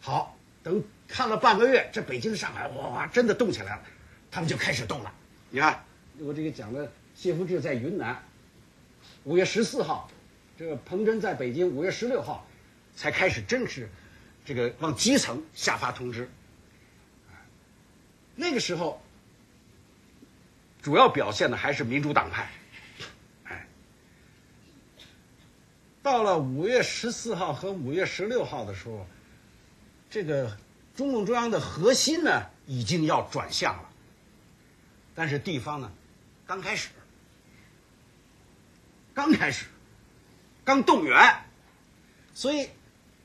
[0.00, 3.82] 好，等看了半个月，这北京、上海哇哇真的动起来了，
[4.30, 5.12] 他们就开始动了。
[5.50, 5.84] 你看，
[6.18, 8.22] 我这个讲的谢福志在云南，
[9.24, 10.10] 五月十四号，
[10.58, 12.46] 这个彭真在北京，五月十六号
[12.96, 13.88] 才开始正式
[14.44, 16.30] 这个往基层下发通知。
[18.34, 19.00] 那个时候。
[20.82, 22.50] 主要表现的还是民主党派，
[23.44, 23.66] 哎，
[26.02, 29.06] 到了五月十四号和五月十六号的时候，
[30.10, 30.54] 这个
[30.96, 33.90] 中共中央的核心呢已经要转向了，
[35.14, 35.92] 但是地方呢
[36.46, 36.90] 刚开始，
[39.12, 39.66] 刚开始，
[40.64, 41.18] 刚动员，
[42.32, 42.68] 所以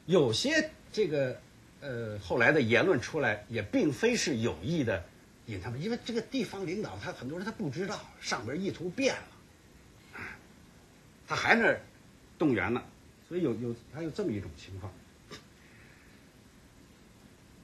[0.05, 1.39] 有些这个
[1.81, 5.05] 呃后来的言论出来，也并非是有意的
[5.45, 10.21] 引他们，因为这个地方领导他很多人他不知道上边意图变了，
[11.27, 11.75] 他还那
[12.37, 12.81] 动员呢，
[13.27, 14.91] 所以有有还有这么一种情况。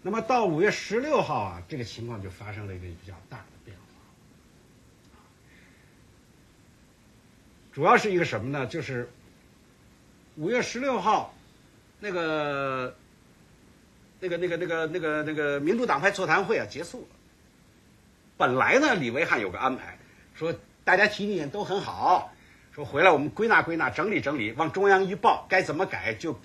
[0.06, 5.20] 那么到五月十六号啊，这个情况就发生了一个比较大的变化。
[7.74, 8.68] 主要是一个什么呢？
[8.68, 9.10] 就是
[10.36, 11.34] 五月十六号，
[12.00, 12.96] 那个、
[14.20, 17.08] 那个、那个、那个、那个、那个民主党派座谈会啊结束了。
[18.38, 19.98] 本来呢，李维汉有个安排，
[20.36, 22.32] 说大家提意见都很好，
[22.76, 26.40] 说回来我们归纳归纳、整理整理，往中央一报，该怎么改就，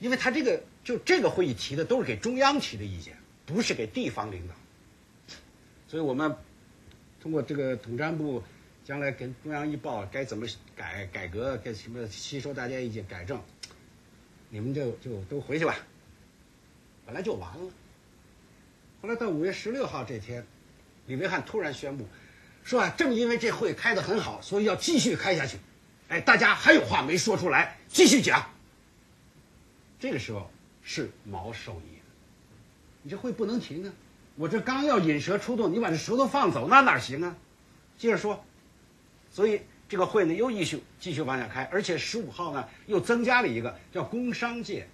[0.00, 3.16] 因为他这个就这个会议提的都是给中央提的意见，
[3.46, 4.54] 不是给地方领导，
[5.88, 6.36] 所以我们
[7.20, 8.42] 通过这个统战部
[8.84, 13.40] 将来跟中央一报，该怎么改改革，该什么吸收大家意见改正，
[14.50, 15.76] 你们就就都回去吧，
[17.06, 17.72] 本来就完了。
[19.00, 20.46] 后来到五月十六号这天，
[21.06, 22.06] 李维汉突然宣布，
[22.64, 25.58] 说啊，正因为这会开得很好，所以要继续开下去。
[26.08, 28.50] 哎，大家还有话没说出来，继续讲。
[29.98, 30.50] 这个时候
[30.82, 31.98] 是毛受益，
[33.02, 33.92] 你这会不能停啊！
[34.36, 37.36] 我这刚要引蛇出洞，你把这舌头放走，那哪行啊？
[37.96, 38.44] 接着说，
[39.30, 44.88] 所以这个会呢又继续继续往下开，而且十五号呢又增加了一个叫工商界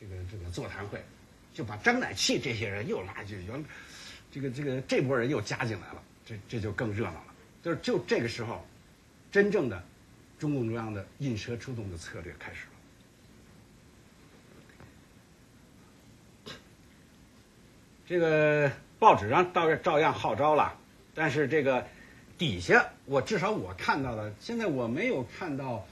[0.00, 1.02] 这个这个座谈会，
[1.54, 3.64] 就把张乃器这些人又拉进去，原
[4.32, 7.34] 这个这个这波人又加进来了，这这就更热闹了。
[7.62, 8.66] 就是就这个时候，
[9.32, 9.82] 真正的
[10.38, 12.75] 中共中央的引蛇出洞的策略开始了。
[18.06, 20.78] 这个报纸上倒是照样号召了，
[21.12, 21.84] 但是这个
[22.38, 25.84] 底下我至少我看到的，现在我没有看到，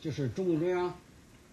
[0.00, 0.98] 就是中共中央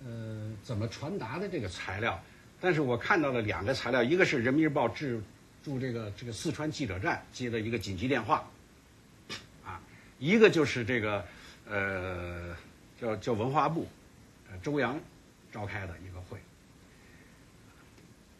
[0.06, 2.18] 呃怎么传达的这个材料，
[2.62, 5.22] 但是我看到了两个材料，一个是人民日报驻
[5.62, 8.50] 驻这个这个四川记者站接的一个紧急电话，
[9.66, 9.82] 啊，
[10.18, 11.26] 一个就是这个
[11.70, 12.56] 呃
[13.02, 13.86] 叫叫文化部
[14.50, 14.98] 呃周扬
[15.52, 16.40] 召开的一个会。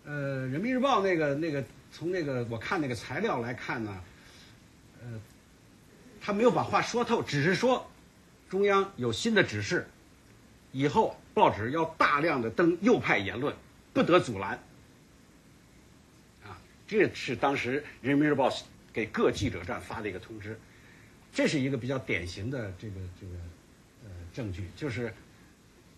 [0.06, 4.04] 呃，人民日报那个那个从那个我看那个材料来看呢，
[5.02, 5.20] 呃，
[6.22, 7.90] 他没有把话说透，只是说
[8.48, 9.88] 中央有新的指示，
[10.72, 13.56] 以后报纸要大量的登右派言论，
[13.94, 14.52] 不得阻拦。
[16.46, 16.56] 啊，
[16.88, 18.56] 这是当时人民日报
[18.94, 20.60] 给各记者站发的一个通知，
[21.34, 23.34] 这是一个比较典型的这个这个
[24.04, 25.12] 呃证据，就是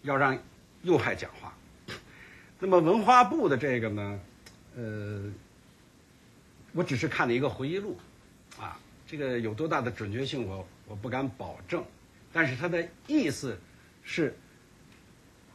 [0.04, 0.41] 要让
[0.84, 1.46] 右派讲话。
[2.60, 4.20] 那么文化部的这个呢，
[4.76, 5.32] 呃，
[6.74, 7.96] 我只是看了一个回忆录，
[8.60, 11.86] 啊，这个有多大的准确性我我不敢保证，
[12.34, 13.60] 但是它的意思
[14.04, 14.36] 是，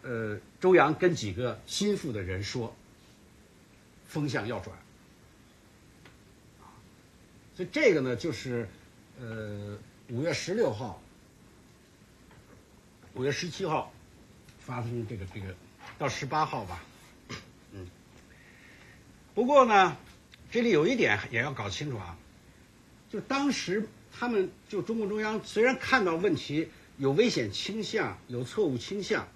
[0.03, 2.73] 呃，周扬跟几个心腹的人说，
[4.07, 4.77] 风向要转，
[6.61, 6.71] 啊，
[7.57, 8.69] 所以这个呢就是，
[9.21, 9.77] 呃，
[10.09, 11.03] 五月十六号，
[13.15, 13.93] 五月十七号
[14.61, 15.53] 发生这个这个
[15.99, 16.81] 到十八号吧。
[19.35, 19.97] 不过呢，
[20.51, 22.19] 这里有一点也要搞清楚啊，
[23.09, 26.69] 就当时他们就中共中央虽然看到问题
[26.99, 29.27] 有危险倾向、有错误倾向，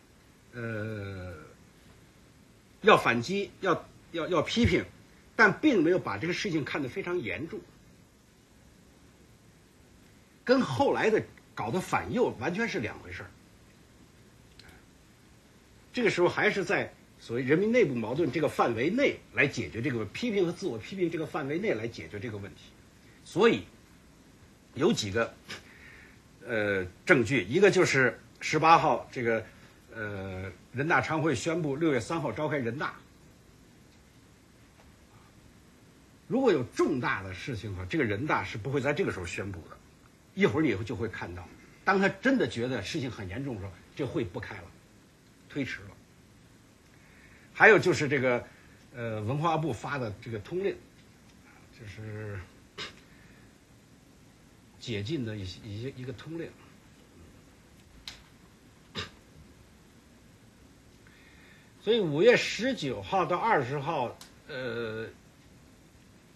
[0.53, 1.35] 呃，
[2.83, 4.85] 要反击、要要要批评，
[5.35, 7.59] 但并没有把这个事情看得非常严重，
[10.45, 11.23] 跟后来的
[11.55, 13.31] 搞的反右完全是两回事儿。
[15.95, 16.93] 这个时候还是在。
[17.27, 22.71] 所谓人民内部矛盾这个范围内来解决这个批评和自我批评这个范围内来解决这个问题，
[23.25, 23.65] 所以
[24.75, 25.35] 有几个
[26.47, 29.45] 呃证据，一个就是十八号这个
[29.93, 32.95] 呃人大常会宣布六月三号召开人大，
[36.29, 39.77] 如果有重大的事情的话，这个人大是不会在这个时候宣布的，
[40.37, 41.49] 一会儿你就会看到，
[41.85, 44.65] 当他真的觉得事情很严重的时候，这会不开了，
[45.49, 45.96] 推迟了。
[47.59, 48.45] 还有就是这个，
[48.95, 50.77] 呃，文化部发的这个通令，
[51.73, 52.39] 就是
[54.79, 56.51] 解禁的一些一些一个通令。
[61.81, 64.15] 所以五月十九号到二十号，
[64.49, 65.07] 呃，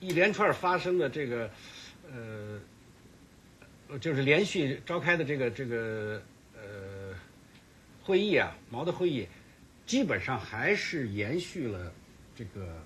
[0.00, 1.50] 一连串发生的这个，
[2.10, 6.22] 呃，就是连续召开的这个这个
[6.54, 7.14] 呃
[8.02, 9.28] 会议啊，毛的会议，
[9.90, 11.92] 基本上还是延续了
[12.36, 12.80] 这个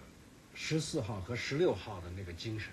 [0.55, 2.71] 十四号和十六号的那个精神。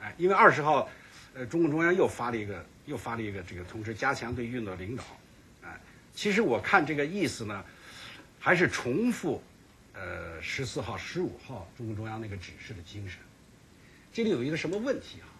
[0.00, 0.88] 哎，因为二十号，
[1.32, 5.04] 呃，中共中央又发了一个又发了一个这个通知，加强对运动领导。
[5.62, 5.80] 哎，
[6.12, 7.64] 其实我看这个意思呢，
[8.40, 9.40] 还是重复，
[9.92, 13.20] 呃，十四号、十五号中共中央那个指示的精神。
[14.12, 15.30] 这里有一个什么问题啊？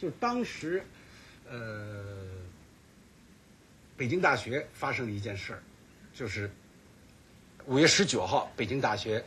[0.00, 0.84] 就当时，
[1.48, 2.26] 呃，
[3.96, 5.62] 北京大学发生了一件事儿，
[6.16, 6.50] 就是
[7.66, 9.22] 五月十九号，北京大学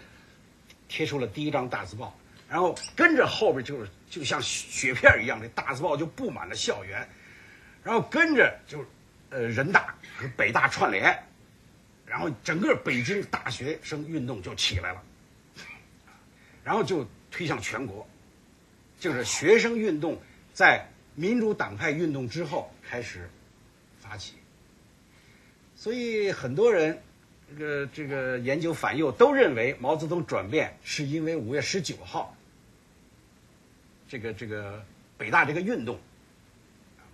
[0.87, 2.17] 贴出了第一张大字报，
[2.49, 7.07] 然后跟着后边就是就像雪片一样的大字报就布满了校园，
[7.83, 8.83] 然后跟着就
[9.29, 11.15] 呃人大和北大串联，
[12.07, 15.03] 然后整个北京大学生运动就起来了，
[16.63, 18.07] 然后就推向全国，
[18.99, 20.19] 就是学生运动。
[20.51, 20.83] 在
[21.13, 23.29] 民主党派运动之后开始
[23.99, 24.33] 发起，
[25.79, 27.01] 所以很多人
[27.57, 32.35] 这个这个研究反右都认为毛泽东转变是因为五月十九号
[34.05, 34.83] 这个这个
[35.17, 35.97] 北大这个运动，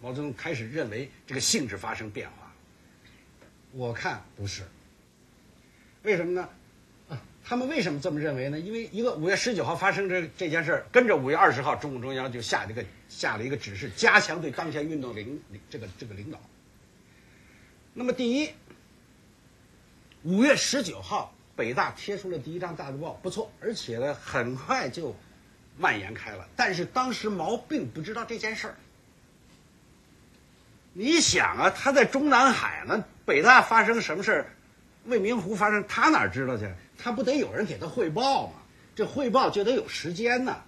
[0.02, 2.52] 毛泽东开始认为这个性质发生变化。
[3.72, 4.64] 我看不是，
[6.02, 6.50] 为什么呢？
[7.44, 8.60] 他们为什么这么认为呢？
[8.60, 15.40] 因为一个五月十九号发生这这件事儿，跟着五月二十号，中共中央就下了一个下了一个指示，加强对当前运动领
[15.70, 16.40] 这个这个领导。
[17.98, 18.50] 那么，第一，
[20.24, 25.16] 五月十九号，北大贴出了第一张大字报，不错，而且呢，很快就
[25.78, 26.46] 蔓延开了。
[26.58, 28.76] 但是当时毛并不知道这件事儿。
[30.92, 34.46] 你想啊，他在中南海呢，北大发生什么事儿？
[35.06, 36.70] 未名湖发生，他哪知道去？
[36.98, 38.56] 他不得有人给他汇报吗？
[38.94, 40.62] 这汇报就得有时间呢。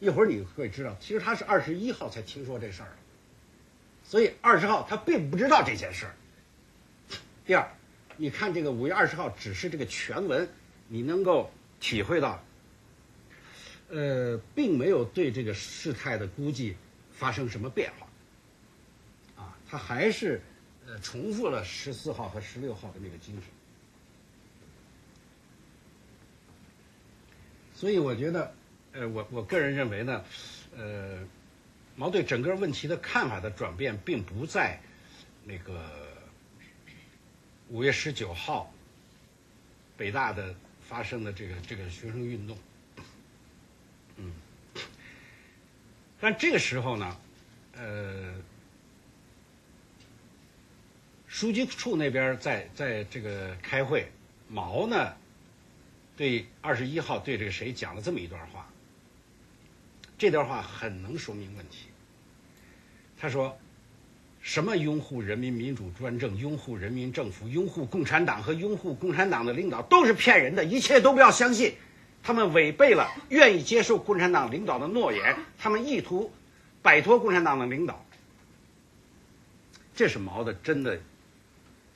[0.00, 2.96] 一会儿你会知道，其实他是二十一号才听说这事儿，
[4.08, 6.14] 所以二十号他并不知道这件事儿。
[7.44, 7.70] 第二，
[8.16, 10.48] 你看这个五月二十号只是这个全文，
[10.88, 12.42] 你能够体会到，
[13.90, 16.74] 呃，并没有对这个事态的估计
[17.12, 20.40] 发生什么变化，啊，他还是。
[20.90, 23.42] 呃，重复了十四号和十六号的那个精神，
[27.74, 28.54] 所以我觉得，
[28.92, 30.24] 呃，我我个人认为呢，
[30.74, 31.18] 呃，
[31.98, 34.80] 毛对整个问题的看法的转变，并不在
[35.44, 35.84] 那个
[37.68, 38.72] 五月十九号
[39.96, 42.56] 北大的发生的这个这个学生运动，
[44.16, 44.32] 嗯，
[46.20, 47.20] 但这个时候呢，
[47.76, 48.32] 呃。
[51.30, 54.10] 书记处那边在在这个开会，
[54.48, 55.14] 毛呢
[56.16, 58.66] 对二十一号对这个谁讲了这么一段话，
[60.16, 61.87] 这段话很能说明问题。
[63.18, 63.58] 他说
[64.40, 71.74] ：“什么拥护人民民主专政、拥护人民政府、拥护共产党和拥护共产党的领导都是骗人的，一切都不要相信。
[72.22, 76.32] 他们违背了愿意接受共产党领导的诺言，他们意图
[76.80, 78.04] 摆脱共产党的领导。”
[79.94, 80.98] 这是毛的真的。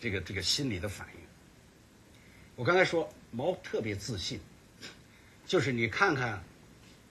[0.00, 1.20] 这个这个心理的反应，
[2.56, 4.40] 我刚才说毛特别自信，
[5.46, 6.42] 就是你看看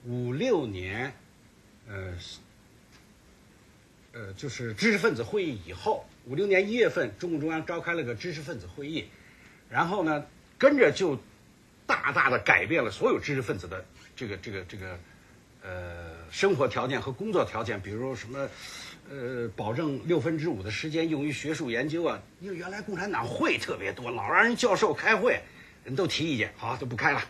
[0.04, 1.10] 五六年，
[1.88, 2.12] 呃，
[4.12, 9.08] 呃，就是知识分子会议以后，五六年一月份，中共中央召开了个知识分子会议，
[9.68, 10.24] 然后呢，
[10.58, 11.18] 跟着就
[11.86, 13.84] 大大的改变了所有知识分子的
[14.14, 14.98] 这个这个这个
[15.62, 18.48] 呃生活条件和工作条件，比如什么。
[19.10, 22.22] 呃，保证六分之五的时间用于学术研究啊！
[22.40, 25.40] 因为原来共产党会特别多，老让人教授开会，
[25.84, 27.20] 人都提意见，好就不开了。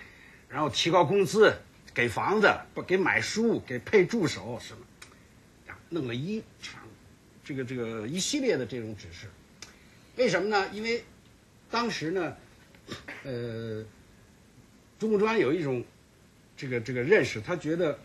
[0.50, 1.56] 然后提高工资，
[1.94, 4.84] 给房子，不给买书，给配助手什么，
[5.92, 6.80] 弄了一场，
[7.44, 9.28] 这个这个一系列的这种指示。
[10.16, 10.68] 为什么呢？
[10.72, 11.04] 因为
[11.70, 12.36] 当时呢，
[13.24, 13.84] 呃，
[14.98, 15.84] 中共中央有一种
[16.56, 17.98] 这个这个认识，他觉得。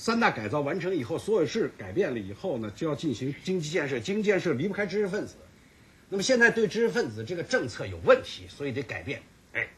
[0.00, 3.98] 三大改造完成以后，所有事改变了以后呢，就要进行经济建设。
[3.98, 5.34] 经济建设离不开知识分子。
[6.08, 9.20] 那么现在对知识分子这个政策有问题，所以得改变。
[9.54, 9.68] 哎，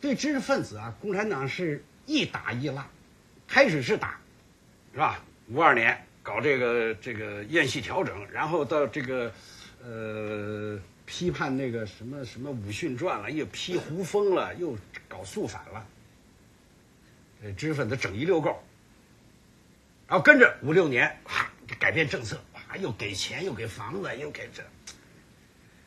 [0.00, 2.90] 对知识分子啊，共产党是一打一拉。
[3.46, 4.20] 开始是打，
[4.98, 5.22] 是吧？
[5.46, 9.32] 五二年搞这个这个院系调整，然后到这个
[9.80, 10.76] 呃
[11.06, 14.76] 批判那个什么什么武训传了，又批胡风了，又
[15.06, 15.86] 搞肃反了。
[17.56, 18.60] 知识分子整一溜够，
[20.08, 24.64] 然后跟着五六年，哈，改变政策，哇，又给钱，又给房子，又给这，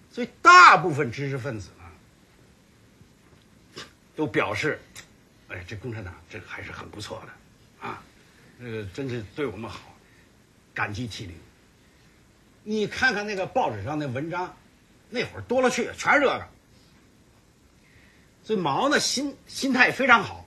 [0.10, 1.72] 所以大部分知识分子
[3.76, 3.84] 呢，
[4.16, 4.80] 都表示，
[5.50, 8.02] 哎，这共产党这个还是很不错的，啊，
[8.64, 9.82] 这个真是对我们好，
[10.74, 11.36] 感激涕零。
[12.64, 14.56] 你看看那个报纸上那文章，
[15.10, 16.48] 那会儿多了去，全是这个。
[18.44, 20.46] 所以毛呢心心态非常好，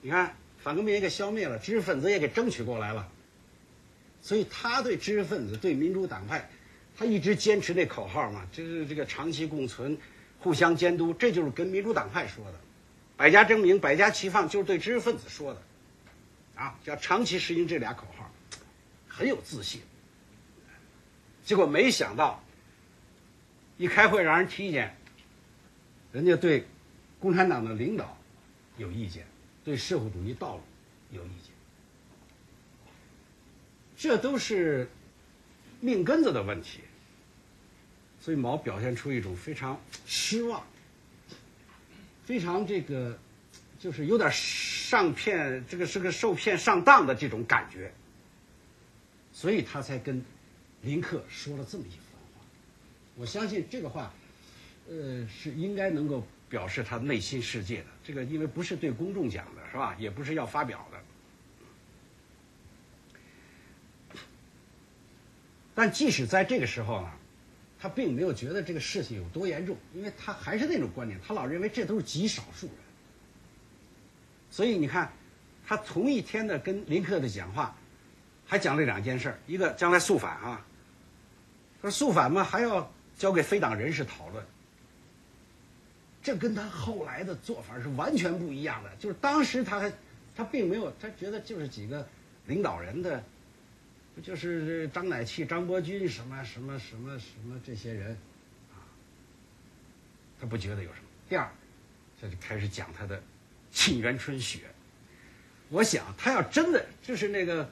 [0.00, 3.08] 你看反革命也给消灭了，知识分子也给争取过来了。
[4.20, 6.48] 所以他对知识分子、对民主党派，
[6.96, 9.96] 他一直坚持那口号嘛，就是这个长期共存、
[10.40, 12.54] 互相监督，这就是跟民主党派说的。
[13.16, 15.62] 百家争鸣、百家齐放，就是对知识分子说的，
[16.54, 18.30] 啊，叫长期实行这俩口号，
[19.08, 19.80] 很有自信。
[21.44, 22.42] 结果没想到，
[23.78, 24.96] 一开会让人提意见，
[26.12, 26.66] 人家对
[27.18, 28.16] 共产党的领导
[28.76, 29.26] 有意见，
[29.64, 30.62] 对社会主义道路
[31.10, 31.52] 有意见，
[33.96, 34.88] 这都是
[35.80, 36.80] 命根子的问题。
[38.20, 40.64] 所以毛表现出一种非常失望。
[42.24, 43.18] 非常这个，
[43.82, 47.92] 就是有点上骗，这个是个受骗上当的这种感觉，
[49.32, 50.24] 所以他才跟
[50.82, 52.00] 林克说了这么一番
[52.32, 52.46] 话。
[53.16, 54.14] 我相信这个话，
[54.88, 57.86] 呃，是应该能够表示他内心世界的。
[58.04, 59.96] 这个因为不是对公众讲的，是吧？
[59.98, 61.00] 也不是要发表的。
[65.74, 67.10] 但即使在这个时候呢？
[67.80, 72.76] 他并没有觉得这个事情有多严重，因为他还是那种观点，他老认为这都是极少数人。
[74.52, 75.10] 所以你看，
[75.66, 77.74] 他同一天的跟林克的讲话，
[78.46, 80.64] 还讲了两件事一个将来肃反啊，
[81.80, 84.44] 说肃反嘛还要交给非党人士讨论，
[86.22, 88.94] 这跟他后来的做法是完全不一样的。
[88.96, 89.92] 就是当时他还
[90.36, 92.06] 他并没有，他觉得就是几个
[92.46, 93.24] 领导人的。
[94.14, 98.10] 不就是张乃器、张伯钧什么什么什么什么这些人，
[98.70, 98.84] 啊，
[100.38, 101.06] 他不觉得有什么。
[101.30, 101.48] 第二，
[102.20, 103.16] 他就开始讲他的
[103.72, 104.58] 《沁园春·雪》。
[105.68, 107.70] 我想他要真的就是那个，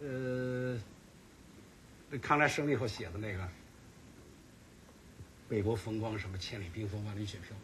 [0.00, 0.80] 呃，
[2.20, 3.46] 康来胜利后写的那个
[5.48, 7.56] “北国风光”什么“千里冰封，万里雪飘”，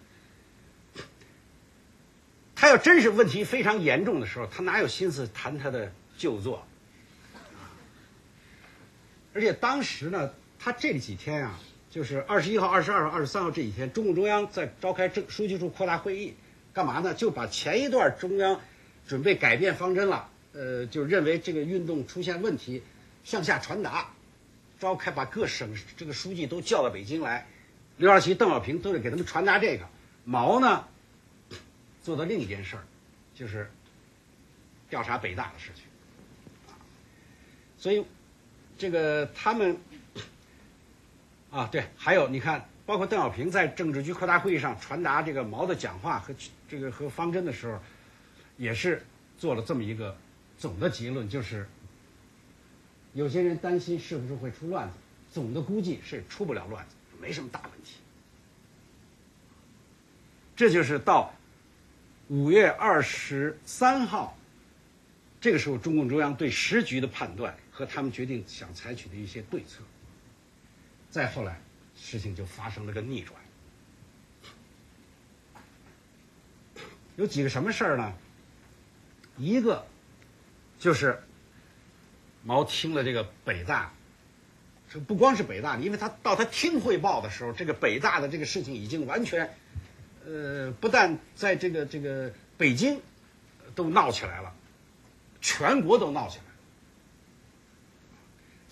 [2.55, 6.67] 他要真是问题非常严重的时候，他哪有心思谈他的旧作？
[9.33, 11.59] 而且当时呢，他这几天啊，
[11.91, 16.35] 就是二十一号、二十二号、二十三号这几天，中共中央在召开政书记处扩大会议，
[16.79, 17.13] 干嘛呢？
[17.13, 18.61] 就把前一段中央
[19.05, 22.85] 准备改变方针了，呃，就认为这个运动出现问题，
[23.25, 24.13] 向下传达，
[24.79, 27.49] 召开把各省这个书记都叫到北京来，
[27.97, 29.89] 刘少奇、邓小平都得给他们传达这个。
[30.25, 30.87] 毛呢，
[32.05, 32.85] 做的另一件事儿，
[33.35, 33.69] 就是
[34.89, 35.83] 调查北大的事情，
[36.69, 36.79] 啊
[37.77, 38.05] 所以。
[38.79, 39.77] 这个他们
[41.51, 46.35] 啊，对，还有你看，包括邓小平在政治局扩大会议上传达这个毛的讲话和
[46.67, 47.79] 这个和方针的时候，
[48.57, 49.05] 也是
[49.37, 50.17] 做了这么一个
[50.57, 51.69] 总的结论，就是
[53.13, 54.95] 有些人担心是不是会出乱子，
[55.31, 57.97] 总的估计是出不了乱子，没什么大问题。
[60.57, 61.35] 这就是到
[62.29, 64.35] 五月二十三号，
[65.43, 67.55] 这个时候中共中央对时局的判断。
[67.71, 69.83] 和他们决定想采取的一些对策，
[71.11, 71.61] 再后来，
[72.01, 73.39] 事情就发生了个逆转。
[77.17, 78.15] 有几个什么事儿呢？
[79.37, 79.87] 一个
[80.79, 81.23] 就是
[82.45, 83.93] 毛听了这个北大，
[84.89, 89.53] 这不光是北大，因为他到他听汇报的时候，这个北大的这个事情已经完全，
[90.25, 93.01] 呃，不但在这个这个北京
[93.75, 94.55] 都闹起来了，
[95.41, 96.45] 全国都闹起来。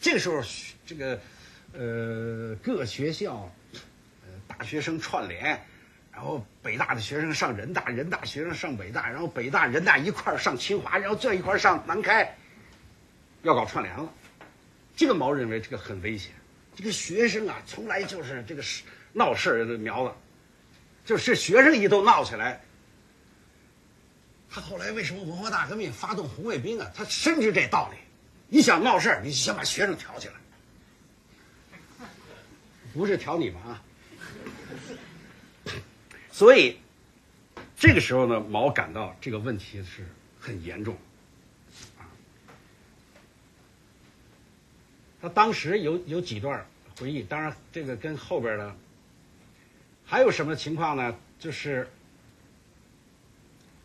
[0.01, 0.41] 这个时候，
[0.87, 1.21] 这个
[1.79, 3.53] 呃，各学校
[4.23, 5.63] 呃大学生串联，
[6.13, 12.37] 然后北大的学生上人大，人大学生上北大，然后北大人大一块儿上清华，然后这一块儿上南开，
[13.43, 14.11] 要搞串联了。
[14.97, 16.33] 这个毛认为这个很危险。
[16.75, 18.63] 这个学生啊，从来就是这个
[19.13, 20.15] 闹事的苗子，
[21.05, 22.61] 就是学生一都闹起来。
[24.51, 26.91] 他后来为什么文化大革命发动红卫兵啊？
[26.95, 27.99] 他深知这道理。
[28.49, 30.35] 你想闹事儿，你先把学生挑起来，
[32.97, 33.83] 不是挑你们啊。
[36.31, 36.79] 所以
[37.77, 40.07] 这个时候呢，毛感到这个问题是
[40.41, 40.97] 很严重，
[41.99, 42.09] 啊。
[45.21, 46.67] 他当时有有几段
[46.99, 48.77] 回忆，当然这个跟后边的
[50.05, 51.17] 还有什么情况呢？
[51.39, 51.89] 就是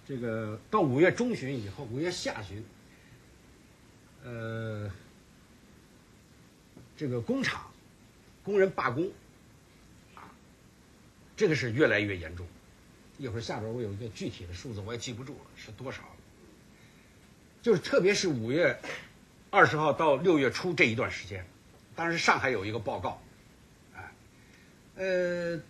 [0.08, 2.64] 这个到五月中旬以后，五月下旬。
[4.24, 4.92] 呃，
[6.96, 7.71] 这个工厂
[8.44, 9.10] 工人罢工
[10.16, 10.30] 啊，
[11.36, 12.46] 这个是越来越严重。
[13.18, 16.02] 一会儿下边我有一个具体的数字，我也记不住了是多少。
[17.62, 18.76] 就是特别是五月
[19.52, 21.46] 二十号到六月初这一段时间，
[21.96, 23.22] 当时上海有一个报告，
[23.96, 24.12] 哎，
[24.96, 25.62] 呃，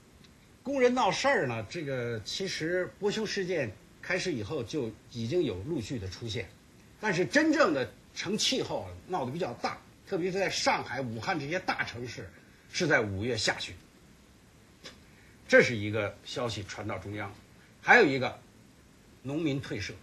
[0.63, 3.69] 工人闹事儿呢，这个其实波匈事件
[4.01, 6.47] 开始以后就已经有陆续的出现，
[7.01, 12.29] 但是真正的成气候闹得比较大，特别是在上海、武汉这些大城市，
[12.71, 13.75] 是在五月下旬。
[15.47, 17.33] 这是一个消息传到中央，
[17.81, 18.39] 还有一个，
[19.21, 19.93] 农民退社。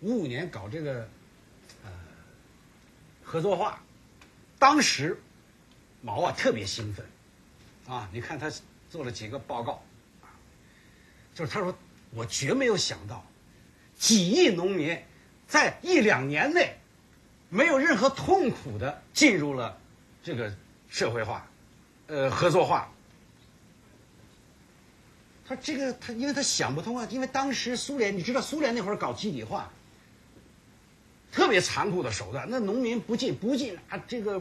[0.00, 1.08] 五五年搞这个，
[1.84, 1.90] 呃，
[3.24, 3.82] 合作化，
[4.58, 5.20] 当时
[6.00, 7.06] 毛啊特别兴奋，
[7.86, 8.50] 啊，你看他
[8.90, 9.84] 做了几个报告，
[10.22, 10.30] 啊，
[11.34, 11.76] 就是他说
[12.10, 13.24] 我绝没有想到，
[13.96, 15.00] 几亿农民
[15.48, 16.76] 在一两年内
[17.52, 19.78] 没有任何痛苦的进入了
[20.22, 20.50] 这个
[20.88, 21.46] 社会化。
[22.06, 22.90] 呃，合作化。
[25.46, 29.70] 他这个他，因为他想不通啊，因为当时苏联，你知道苏联那会儿搞集体化，
[31.30, 34.40] 特别残酷的手段，那农民不进不进啊，这个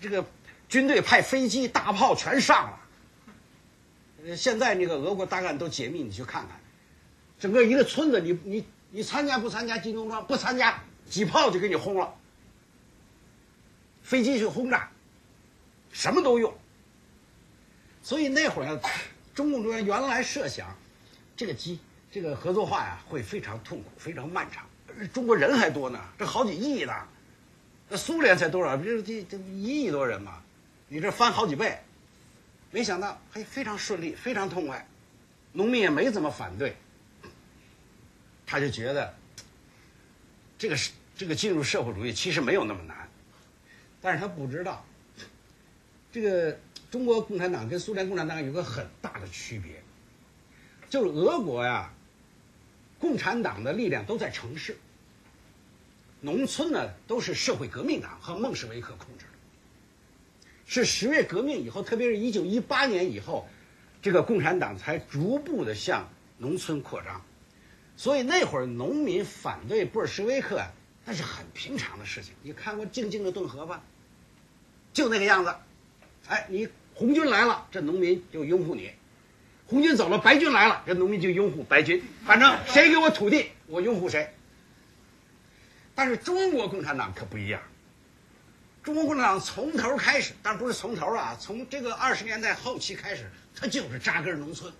[0.00, 0.24] 这个
[0.66, 4.34] 军队派飞机大炮全上了。
[4.34, 6.58] 现在那个俄国档案都解密，你去看看，
[7.38, 10.26] 整个一个村子，你你你参加不参加集中装？
[10.26, 12.14] 不参加，几炮就给你轰了，
[14.10, 14.90] 飞机去轰炸，
[15.92, 16.52] 什么都用。
[18.02, 18.80] 所以那会儿，
[19.32, 20.76] 中共中央原来设想，
[21.36, 21.78] 这个机
[22.10, 24.66] 这个合作化呀会非常痛苦、非常漫长。
[25.12, 26.92] 中国人还多呢，这好几亿呢，
[27.88, 28.76] 那苏联才多少？
[28.76, 30.42] 不是这这一亿多人嘛？
[30.88, 31.78] 你这翻好几倍。
[32.72, 34.84] 没想到还非常顺利，非常痛快，
[35.52, 36.76] 农民也没怎么反对。
[38.44, 39.14] 他就觉得，
[40.58, 42.99] 这个是这个进入社会主义其实没有那么难，
[44.00, 44.84] 但是他不知道，
[46.12, 46.58] 这个。
[46.90, 49.80] 中国共产党跟苏联共产党有个很大的区别，
[50.88, 51.94] 就是俄国呀，
[52.98, 54.76] 共产党的力量都在城市，
[56.20, 59.30] 农村呢都是社会革命党和孟什维克控制的。
[60.66, 63.46] 是十月革命以后，特别是一九一八年以后，
[64.02, 67.24] 这个共产党才逐步的向农村扩张，
[67.96, 70.60] 所以那会儿农民反对布尔什维克，
[71.04, 72.34] 那是很平常的事情。
[72.42, 73.80] 你看过《静静的顿河》吧？
[74.92, 75.54] 就那个样子，
[76.28, 76.68] 哎，你。
[76.92, 78.90] 红军来了，这农民就拥护你；
[79.66, 82.04] 红军走了，白军来了，这农民就拥护白军。
[82.26, 84.34] 反正谁给我土地，我拥护谁。
[85.94, 87.62] 但是中国共产党可不一样，
[88.82, 94.70] 中国共产党从头开始，但不是从头啊，从这个二十年代后期开始，他就是扎根农村。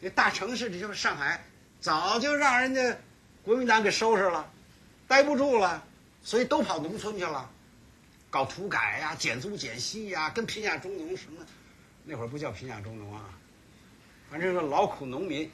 [0.00, 1.44] 这大城市，这就是上海，
[1.82, 2.96] 早就让人家
[3.42, 4.50] 国民党给收拾了，
[5.06, 5.84] 待不住了，
[6.22, 7.50] 所以都跑农村去了。
[8.34, 11.46] 搞土改呀，减租减息呀，跟贫下中农什么，
[12.04, 13.30] 那会儿不叫贫下中农啊，
[14.28, 15.48] 反正是劳苦农民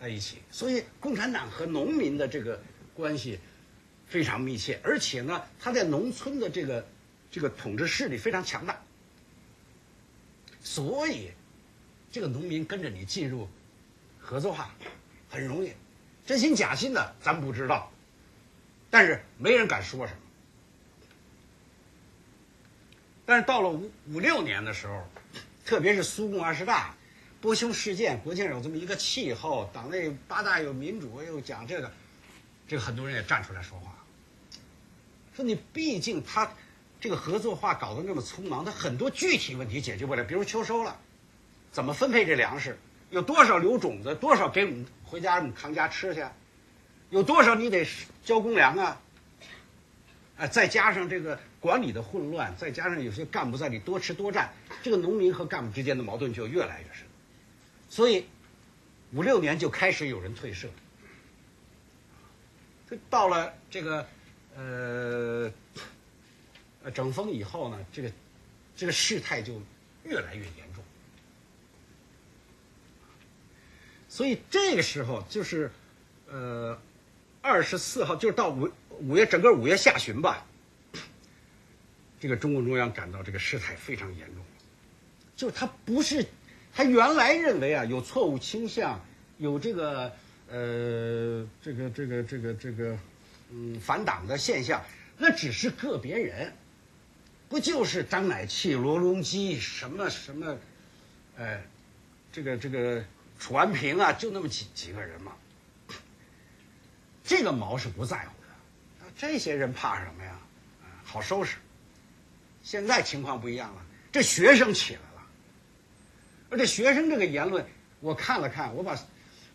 [0.00, 2.62] 在一起，所以共产党和农民的这个
[2.94, 3.40] 关系
[4.06, 6.86] 非常密切，而且呢，他在农村的这个
[7.28, 8.80] 这个统治势力非常强大，
[10.62, 11.32] 所以
[12.08, 13.48] 这个农民跟着你进入
[14.20, 14.72] 合作化
[15.28, 15.72] 很容易，
[16.24, 17.90] 真心假心的咱不知道，
[18.90, 20.20] 但是没人敢说什么。
[23.26, 25.02] 但是到了五五六年的时候，
[25.64, 26.94] 特别是苏共二十大、
[27.40, 31.90] 波匈事件，国际上有这么一个气候，党内八大有民主，又讲这个，
[32.68, 33.96] 这个很多人也站出来说话，
[35.34, 36.52] 说你毕竟他
[37.00, 40.94] 这个合作化搞得那么匆忙，他很多具体问题解决不了，比如秋收了，
[41.72, 46.22] 怎么分配这粮食，有多少留种子，多少给我们回家我们扛家吃去，
[47.08, 47.86] 有多少你得
[48.22, 49.00] 交公粮啊，
[50.36, 51.40] 啊，再加上这个。
[51.64, 54.52] 管理的混乱，再加上有些干部在里多吃多占，
[54.82, 57.06] 这个农民和干部之间的矛盾就越来越深。
[57.88, 58.26] 所以，
[59.14, 60.68] 五六年就开始有人退社。
[63.08, 64.06] 到了这个
[64.54, 65.50] 呃
[66.82, 68.12] 呃整风以后呢，这个
[68.76, 69.58] 这个事态就
[70.04, 70.84] 越来越严重。
[74.06, 75.70] 所以这个时候就是
[76.28, 76.78] 呃
[77.40, 80.44] 二十四号，就是到五五月整个五月下旬吧。
[82.24, 84.42] 这个中共中央感到这个事态非常严重，
[85.36, 86.24] 就是他不是
[86.74, 88.98] 他原来认为啊有错误倾向，
[89.36, 90.10] 有这个
[90.48, 92.96] 呃这个这个这个这个
[93.50, 94.82] 嗯反党的现象，
[95.18, 96.50] 那只是个别人，
[97.50, 100.56] 不就是张乃器、罗隆基什么什么，
[101.36, 101.60] 呃，
[102.32, 103.04] 这个这个
[103.38, 105.32] 楚安平啊，就那么几几个人嘛。
[107.22, 108.32] 这个毛是不在乎
[109.04, 110.40] 的，这些人怕什么呀？
[111.04, 111.56] 好收拾。
[112.64, 115.22] 现在情况不一样了，这学生起来了，
[116.48, 117.64] 而且学生这个言论，
[118.00, 118.98] 我看了看，我把，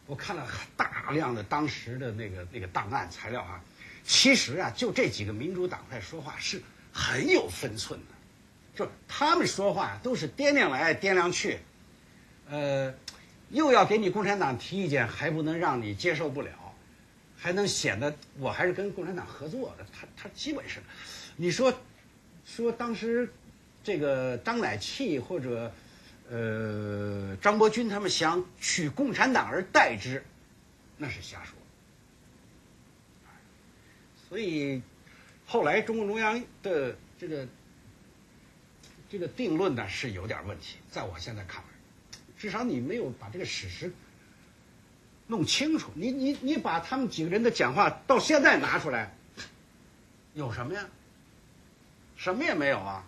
[0.05, 0.47] 我看了
[0.77, 3.59] 大量的当时的那个那个档案材料啊，
[4.03, 6.61] 其实啊，就这几个民主党派说话是
[6.93, 8.15] 很有分寸的，
[8.75, 11.57] 就他们说话都是掂量来掂量去，
[12.47, 12.93] 呃，
[13.49, 16.51] 又要给你共产党提意见，还不能让你接受不了，
[17.35, 19.85] 还能显得我还是跟共产党合作的。
[19.91, 20.79] 他他基本是，
[21.35, 21.73] 你说
[22.55, 23.31] 说当时
[23.83, 25.71] 这个张乃器或者
[26.29, 30.23] 呃张伯钧他们想取共产党而代之，
[30.97, 31.53] 那是瞎说。
[34.27, 34.81] 所以
[35.45, 37.47] 后来中共中央的这个
[39.09, 41.69] 这个定论呢是有点问题，在我现在看来，
[42.37, 43.93] 至少你没有把这个史实
[45.27, 45.91] 弄清楚。
[45.95, 49.15] 你你你把他们几个人的讲话到现在拿出来，
[50.33, 50.87] 有什么呀？
[52.19, 53.03] 什么也没有啊。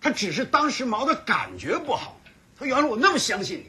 [0.00, 2.18] 他只是当时毛的感觉不好，
[2.58, 3.66] 他原来我那么相信你，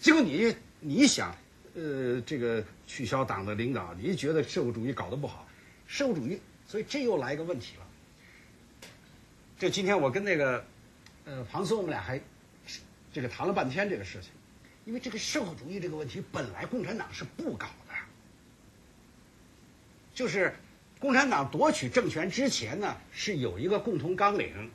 [0.00, 1.36] 结果你你想。
[1.74, 5.46] 呃，这个取消党的领导，你觉得社会主义搞得不好？
[5.86, 7.86] 社会主义，所以这又来一个问题了。
[9.60, 10.64] 就今天我跟那个
[11.24, 12.20] 呃庞松，我们俩还
[13.12, 14.32] 这个谈了半天这个事情，
[14.86, 17.94] 因为这个社会主义这个问题，本来共产党是不搞的，
[20.16, 20.52] 就是
[21.00, 24.70] 共产党夺取政权之前呢，是有一个共同纲领，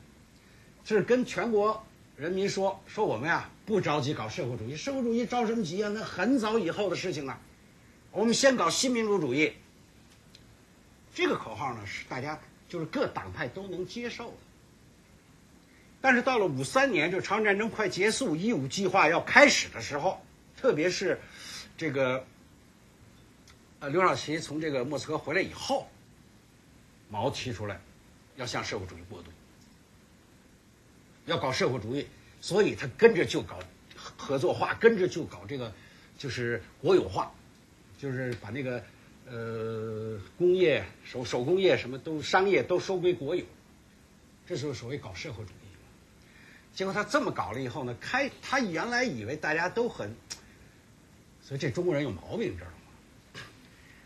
[0.84, 1.84] 是跟全国
[2.16, 3.50] 人民说说我们呀。
[3.66, 5.88] 不着急搞社会主义，社会主义着什么急啊？
[5.88, 7.40] 那很早以后的事情了。
[8.10, 9.54] 我们先搞新民主主义。
[11.14, 14.36] 这个口号呢，是大家就是各党派都能接受的。
[16.02, 20.22] 但是到了五三年，就朝鲜战争快结束，一五计划要开始的时候，
[20.54, 21.18] 特别是
[21.78, 22.22] 这个
[23.80, 25.88] 呃刘少奇从这个莫斯科回来以后，
[27.14, 27.80] 毛提出来
[28.34, 29.30] 要向社会主义过渡，
[31.26, 32.08] 要搞社会主义。
[32.40, 33.60] 所以他跟着就搞
[34.16, 35.72] 合作化，跟着就搞这个，
[36.18, 37.32] 就是国有化，
[37.96, 38.84] 就是把那个
[39.26, 43.44] 呃工业手手工业什么都商业都收归国有，
[44.44, 45.54] 这是所谓搞社会主义。
[46.74, 50.12] 结果他这么搞了以后呢，开他原来以为大家都很，
[51.40, 52.72] 所以这中国人有毛病，你知道吗？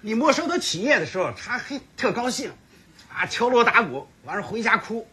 [0.02, 2.52] 你没收他企业的时候，他嘿特高兴，
[3.18, 5.06] 啊敲锣打鼓，完了回家哭。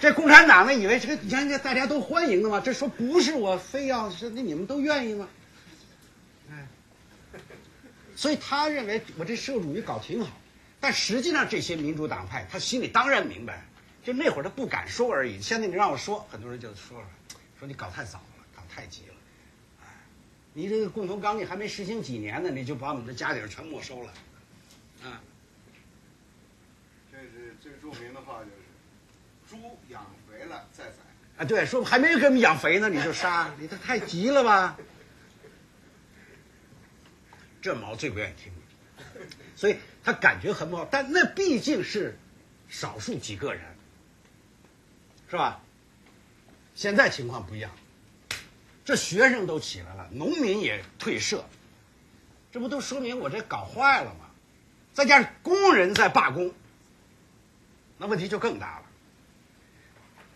[0.00, 2.60] 这共产党呢，以为这个人家大家都欢迎的嘛？
[2.60, 5.28] 这说不是我非要，是那你们都愿意吗？
[6.50, 6.66] 哎，
[8.16, 10.30] 所以他认为我这社会主义搞挺好，
[10.80, 13.64] 但实际上这些民主党派他心里当然明白，
[14.02, 15.40] 就那会儿他不敢说而已。
[15.40, 17.06] 现在你让我说，很多人就说了，
[17.58, 19.13] 说你搞太早了，搞太急了，
[20.54, 24.12] 你这个共同纲领还没实行几年呢，你就把我们的家底儿全没收了，
[25.02, 25.20] 啊。
[27.12, 28.56] 这是最著名的话就是。
[29.46, 30.96] 猪养肥了再宰
[31.36, 31.44] 啊！
[31.44, 34.78] 对，说还没给我们养肥呢，你就杀， 你这太急了吧？
[37.60, 38.50] 这毛最不愿意听，
[39.54, 40.88] 所以他感觉很不好。
[40.90, 42.18] 但那毕竟是
[42.68, 43.62] 少数几个人，
[45.28, 45.60] 是吧？
[46.74, 47.70] 现在情况不一样，
[48.84, 51.44] 这学生都起来了，农民也退社，
[52.52, 54.30] 这不都说明我这搞坏了吗？
[54.92, 56.52] 再加上工人在罢工，
[57.98, 58.84] 那问题就更大了。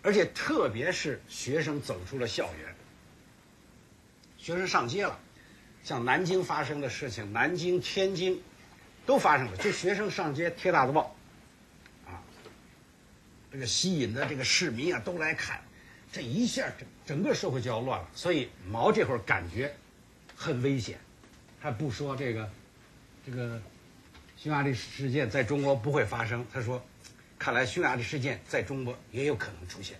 [0.01, 2.75] 而且特别是学生走出了校园，
[4.37, 5.19] 学生上街了，
[5.83, 8.41] 像南京发生的事情，南京、天津
[9.05, 9.57] 都发生了。
[9.57, 11.15] 就学生上街贴大字报，
[12.07, 12.23] 啊，
[13.51, 15.61] 这个吸引的这个市民啊都来看，
[16.11, 18.07] 这一下这整个社会就要乱了。
[18.13, 19.73] 所以毛这会儿感觉
[20.35, 20.99] 很危险，
[21.59, 22.47] 他不说这个
[23.25, 23.59] 这个
[24.37, 26.79] 匈牙利事件在中国不会发生，他说。
[27.41, 29.97] 看来匈牙利事件在中国也有可能出现。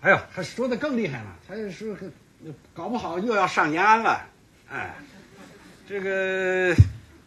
[0.00, 1.96] 哎呦，他说的更厉害了，他说
[2.74, 4.28] 搞不好又要上延安了，
[4.68, 4.92] 哎，
[5.88, 6.74] 这个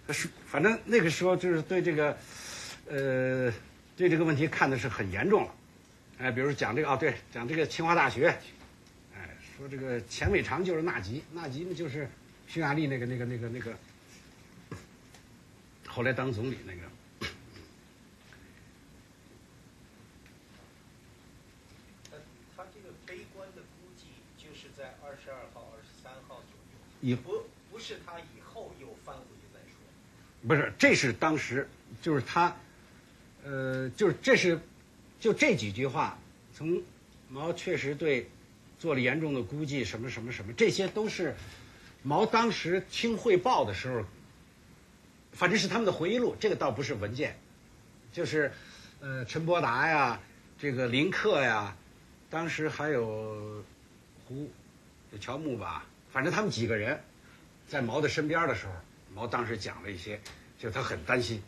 [0.10, 2.18] 是反正那个时候就是对这个
[2.90, 3.50] 呃
[3.98, 5.56] 对这个问题看的是很严重了，
[6.20, 8.28] 哎，比如讲这个啊，对，讲这个清华大学，
[9.16, 12.08] 哎，说这个钱伟长就是纳吉，纳吉呢就是
[12.48, 13.76] 匈牙利那个那个那个那个。
[15.88, 16.82] 后来当总理那个，
[22.56, 29.76] 他这个悲观的估计就是在二十二号、二十三号左右，以不不是他以后又翻回去再说，
[30.48, 31.68] 不是，这是当时
[32.00, 32.56] 就是他，
[33.50, 34.60] 呃，就是这是
[35.22, 36.20] 就这几句话，
[36.54, 36.84] 从
[37.30, 38.30] 毛确实对
[38.78, 41.34] 做了严重的估计，什么什么什么，这些都是
[42.04, 44.04] 毛当时听汇报的时候。
[45.34, 47.38] 反正是他们的回忆录，这个倒不是文件，
[48.12, 48.52] 就是，
[49.00, 50.20] 呃，陈伯达呀，
[50.58, 51.78] 这个林克呀，
[52.28, 53.64] 当时还有
[54.26, 54.50] 胡
[55.22, 57.00] 乔木吧，反正他们几个人
[57.68, 58.74] 在毛的身边的时候，
[59.14, 60.20] 毛当时讲了一些，
[60.58, 61.40] 就他很担心，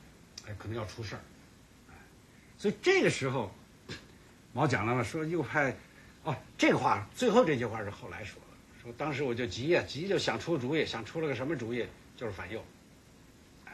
[0.45, 1.21] 哎，可能要出事儿，
[2.59, 3.49] 所以这个时候，
[4.51, 5.73] 毛讲了嘛，说右派，
[6.23, 11.85] 哦，这个话最后这句话是后来说的，说当时我就急呀，急就想出主意，想出了个什么主意，
[12.17, 12.61] 就是反右，
[13.63, 13.71] 哎，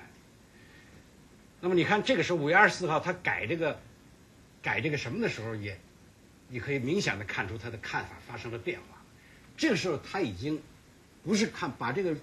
[1.62, 3.80] 那么你看这个时候五月二十四号他改这个，
[4.62, 5.80] 改这个什么的时候也，
[6.48, 9.02] 你可以明显的看出他的看法发生了变化。
[9.58, 10.62] 这个时候他已经
[11.24, 12.16] 不是看把这个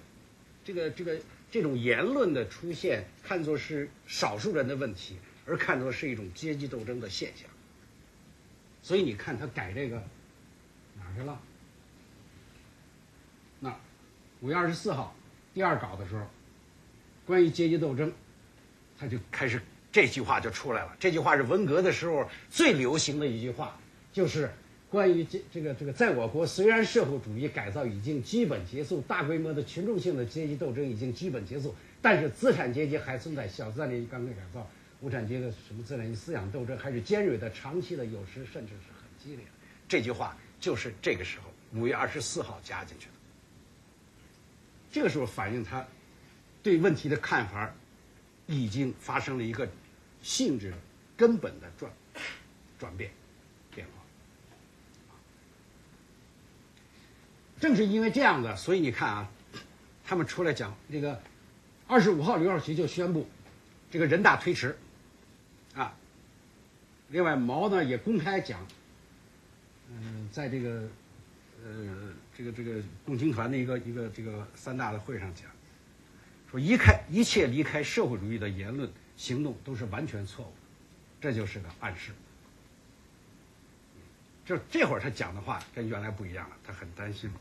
[0.63, 1.19] 这个这个
[1.51, 7.49] 这种言论的出现看作是少数人的问题，而看作是一种阶级斗争的现象。
[8.81, 9.97] 所以你看他改这个
[10.97, 11.39] 哪儿去了？
[13.59, 13.75] 那
[14.41, 15.15] 五月二十四号
[15.53, 16.25] 第二稿的时候，
[17.25, 18.11] 关于阶级斗争，
[18.97, 20.95] 他就开始这句话就出来了。
[20.99, 23.79] 这句话是文革的时候最流行的一句话，
[24.11, 24.49] 就是。
[24.89, 34.69] 关于这这个这个，在我国虽然社会主义改造已经基本结束，大规模的群众性的阶级斗争已经基本结束，但是资产阶级还存在小资产阶级刚刚改造，
[35.03, 39.51] 无产阶级的什么资产阶级思想斗争还是尖锐的、长期的，有时甚至是很激烈的。
[39.89, 43.11] 这句话就是这个时候五月二十四号加进去的。
[44.93, 45.85] 这个时候反映他
[46.63, 47.69] 对问题的看法
[48.47, 49.67] 已经发生了一个
[50.21, 50.73] 性质
[51.17, 51.91] 根本的转
[52.79, 53.11] 转变
[53.75, 53.91] 变化。
[57.59, 59.29] 正是因为这样的，所以你看啊，
[60.05, 61.21] 他们出来讲这个，
[61.87, 63.27] 二十五号刘少奇就宣布，
[63.91, 64.77] 这个人大推迟，
[67.13, 68.65] 另外毛呢也公开讲，
[69.87, 70.89] 嗯，在这个，
[71.63, 75.45] 呃，这个这个共青团的一个一个这个三大的会上讲，
[76.49, 80.53] 说一开一切离开社会主义的言论行动都是完全错误，
[81.21, 82.11] 这就是个暗示。
[84.43, 87.31] 就这会儿他讲的话跟原来不一样了，他很担心。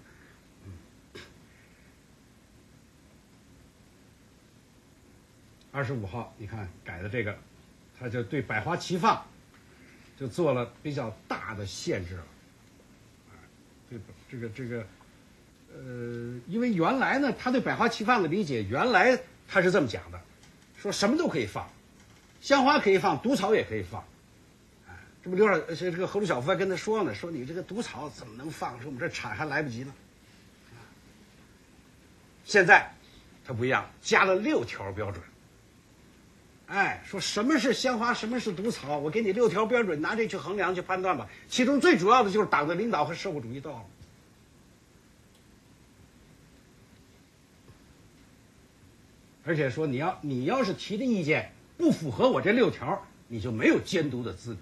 [5.71, 7.35] 二十五号，你看改的这个，
[7.99, 9.25] 他就对百花齐放，
[10.23, 12.23] 就做了比较大的限制了。
[13.29, 13.35] 啊，
[13.91, 13.97] 这
[14.31, 14.87] 这个这个，
[15.75, 19.19] 呃，因为原来呢，他对百花齐放的理解，原来
[19.49, 20.21] 他是这么讲的，
[20.77, 21.69] 说什么都可以放，
[22.41, 24.01] 香花可以放，毒草也可以放。
[24.89, 24.95] 哎，
[25.25, 28.81] 这不刘少这这个何鲁晓夫还跟他说呢，说你这个毒草怎么能放？
[28.81, 29.93] 说我们这产还来不及呢。
[32.45, 32.95] 现在
[33.45, 35.21] 他不一样，加了六条标准。
[36.73, 38.97] 哎，说什么是鲜花，什么是毒草？
[38.97, 41.29] 我给你六条标准，拿这去衡量去判断吧。
[41.47, 43.81] 其中最主要的就是党的领导和社会主义道路。
[49.45, 54.61] 而且说你要你要是提的意见不符合我这六条，你就没有监督的资格。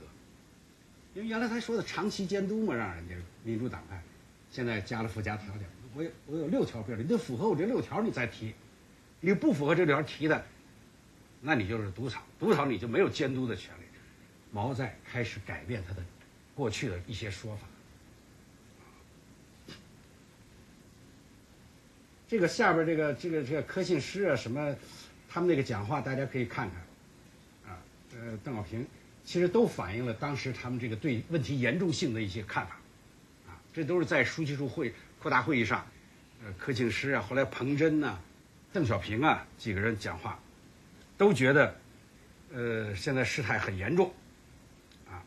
[1.14, 4.02] 因为原来他说的长期监督嘛，让人家民主党派，
[4.50, 8.52] 现在加了附加条件，我有我有六条标准，你得符合我这六条你再提，
[9.20, 10.44] 你不符合这条提的。
[11.40, 13.82] 那你就是赌场，赌场你就没有监督的权利。
[14.52, 16.02] 毛在开始改变他的
[16.54, 17.66] 过去的一些说法。
[22.28, 24.74] 这个下边这个这个这个柯信施啊什么，
[25.28, 27.78] 他们那个讲话大家可以看看，啊，
[28.14, 28.86] 呃，邓小平
[29.24, 32.74] 其实都反映了当时他们这个对问题严重性的一些看法，
[33.48, 35.86] 啊，这都是在书记处会扩大会议上，
[36.44, 38.18] 呃，柯庆施啊，后来彭真呐，
[38.72, 40.38] 邓小平啊几个人讲话。
[41.20, 41.76] 都觉得，
[42.50, 44.10] 呃，现在事态很严重，
[45.06, 45.20] 啊，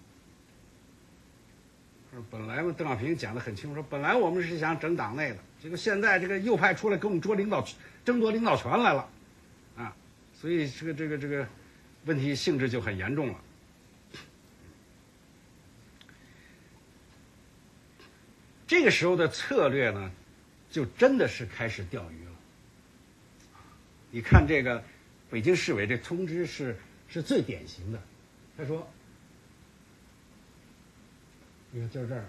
[2.32, 7.64] 本来嘛，邓小平讲的很清楚，说本来我们是想整党内的，结果现在这个右派出来跟我们捉领导，
[8.04, 9.08] 争夺领导权来了，
[9.78, 9.96] 啊，
[10.34, 11.48] 所以这个这个这个
[12.06, 13.40] 问题性质就很严重了。
[18.66, 20.12] 这个时候的策略呢，
[20.72, 22.32] 就真的是开始钓鱼了。
[24.10, 24.84] 你看这个。
[25.34, 26.78] 北京市委这通知是
[27.08, 28.00] 是最典型的，
[28.56, 28.88] 他说
[31.74, 32.24] ：“你看就是这儿，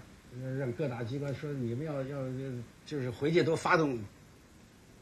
[0.57, 2.17] 让各大机关说你们要要
[2.83, 3.99] 就是回去都发动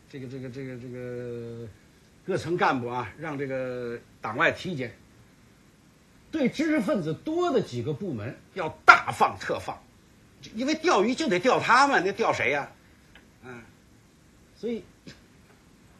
[0.10, 1.66] 这个这个这个这个
[2.26, 4.94] 各层干部啊，让这个党外体检，
[6.30, 9.82] 对知识分子多的几个部门要大放特放，
[10.56, 12.70] 因为钓鱼就得钓他们，那钓谁呀？
[13.46, 13.62] 嗯，
[14.58, 14.84] 所以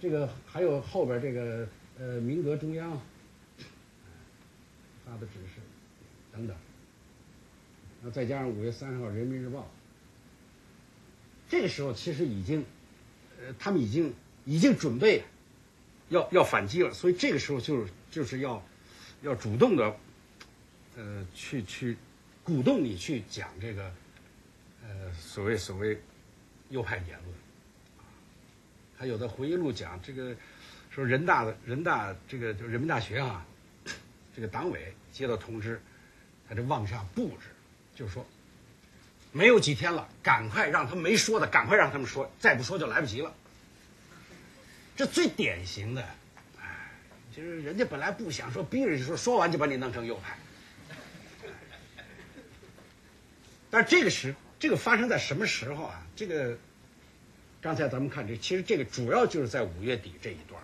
[0.02, 1.66] 这个还有后边这个。”
[2.00, 3.00] 呃，民革中央
[5.06, 5.62] 发的指示
[6.32, 6.58] 等等，
[8.02, 9.60] 那再加上五月三十号《人民日报》，
[11.48, 12.66] 这个时候其实已经，
[13.40, 14.12] 呃，他们已经
[14.46, 15.24] 已经准备
[16.10, 18.64] 要要反击了，所以这个时候就是就是要
[19.22, 19.96] 要主动的，
[20.96, 21.96] 呃，去去
[22.44, 23.94] 鼓动你去讲这个，
[24.82, 26.02] 呃，所谓所谓
[26.70, 27.36] 右派言论。
[28.98, 30.36] 还有的回忆录讲这个，
[30.94, 33.44] 说人大的人大这个就人民大学啊，
[34.36, 35.82] 这个党委接到通知，
[36.48, 37.48] 他这往下布置，
[37.96, 38.24] 就说
[39.32, 43.34] 没有几天了，赶快让他没说的，赶快让他们说，再不说就来不及了。
[44.96, 46.06] 这最典型的，
[46.62, 46.92] 哎，
[47.36, 50.38] 就是人家本来不想说，逼着就说，说完就把你弄成右派。
[53.72, 56.06] 但这个时，这个发生在什么时候啊？
[56.16, 56.56] 这个，
[57.60, 60.62] 刚才咱们看这，其实这个主要就是在五月底这一段，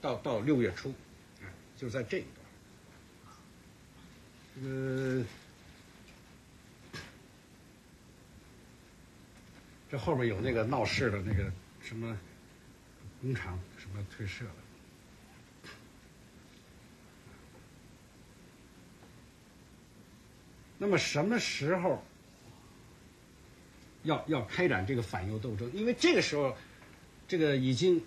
[0.00, 0.92] 到到六月初，
[1.42, 2.30] 哎，就在这一段。
[4.54, 5.24] 这个，
[9.90, 12.18] 这后边有那个闹事的那个什么
[13.20, 14.54] 工厂什么退社了。
[20.78, 22.04] 那么什么时候
[24.02, 25.70] 要要开展这个反右斗争？
[25.72, 26.54] 因为这个时候，
[27.26, 28.04] 这个已经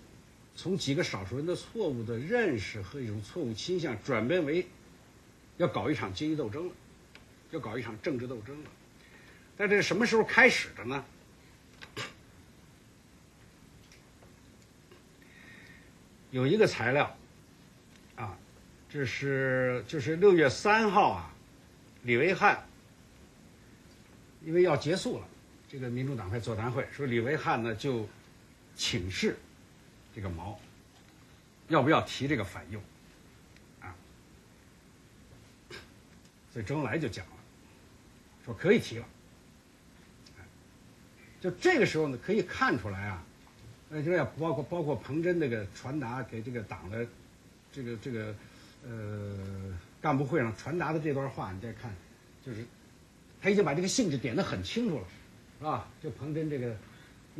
[0.62, 4.66] 从几个少数人的错误的认识和一种错误倾向，转变为
[5.56, 6.72] 要搞一场阶级斗争了，
[7.50, 8.70] 要搞一场政治斗争了。
[9.56, 11.02] 但这是什么时候开始的呢？
[16.30, 17.16] 有一个材料，
[18.16, 18.36] 啊，
[18.90, 21.34] 这是就是六月三号啊。
[22.02, 22.66] 李维汉
[24.44, 25.26] 因为要结束了，
[25.70, 28.06] 这个民主党派座谈会说李维汉呢就
[28.76, 29.38] 请示
[30.20, 30.60] 这个毛
[31.68, 32.78] 要不要提这个反右
[33.80, 33.96] 啊，
[36.52, 37.32] 所以周恩来就讲了，
[38.44, 39.06] 说可以提了。
[41.40, 43.24] 就这个时候呢，可以看出来啊，
[43.88, 47.06] 呃，就要包括包括彭真那个传达给这个党的
[47.72, 48.34] 这个这个
[48.84, 49.78] 呃。
[50.02, 51.94] 干部会上传达的这段话，你再看，
[52.42, 52.64] 就是
[53.38, 55.04] 他已经把这个性质点得很清楚了，
[55.58, 55.86] 是吧？
[56.02, 56.74] 就彭真这个，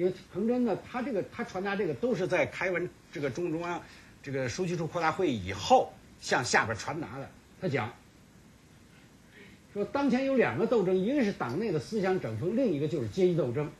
[0.01, 3.83] 因为彭真呢，他这个他传达这个都是在开完这个中中央
[4.23, 5.93] 这个书记处扩大会议以后
[6.23, 7.31] 向下边传达的。
[7.61, 7.93] 他讲
[9.75, 13.71] 说，当前有两个斗争，一个是党内的思想整风，另一个就是阶级斗争。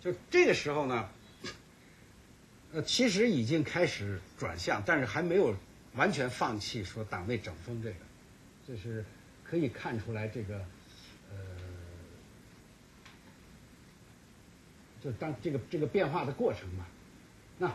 [0.00, 1.08] 就这个时候呢，
[2.72, 5.54] 呃，其实已经开始转向，但是还没有。
[5.96, 7.96] 完全放弃说党内整风这个，
[8.64, 9.04] 就是
[9.42, 10.64] 可以看出来这个，
[15.02, 16.86] 就当这个这个变化的过程嘛。
[17.58, 17.72] 那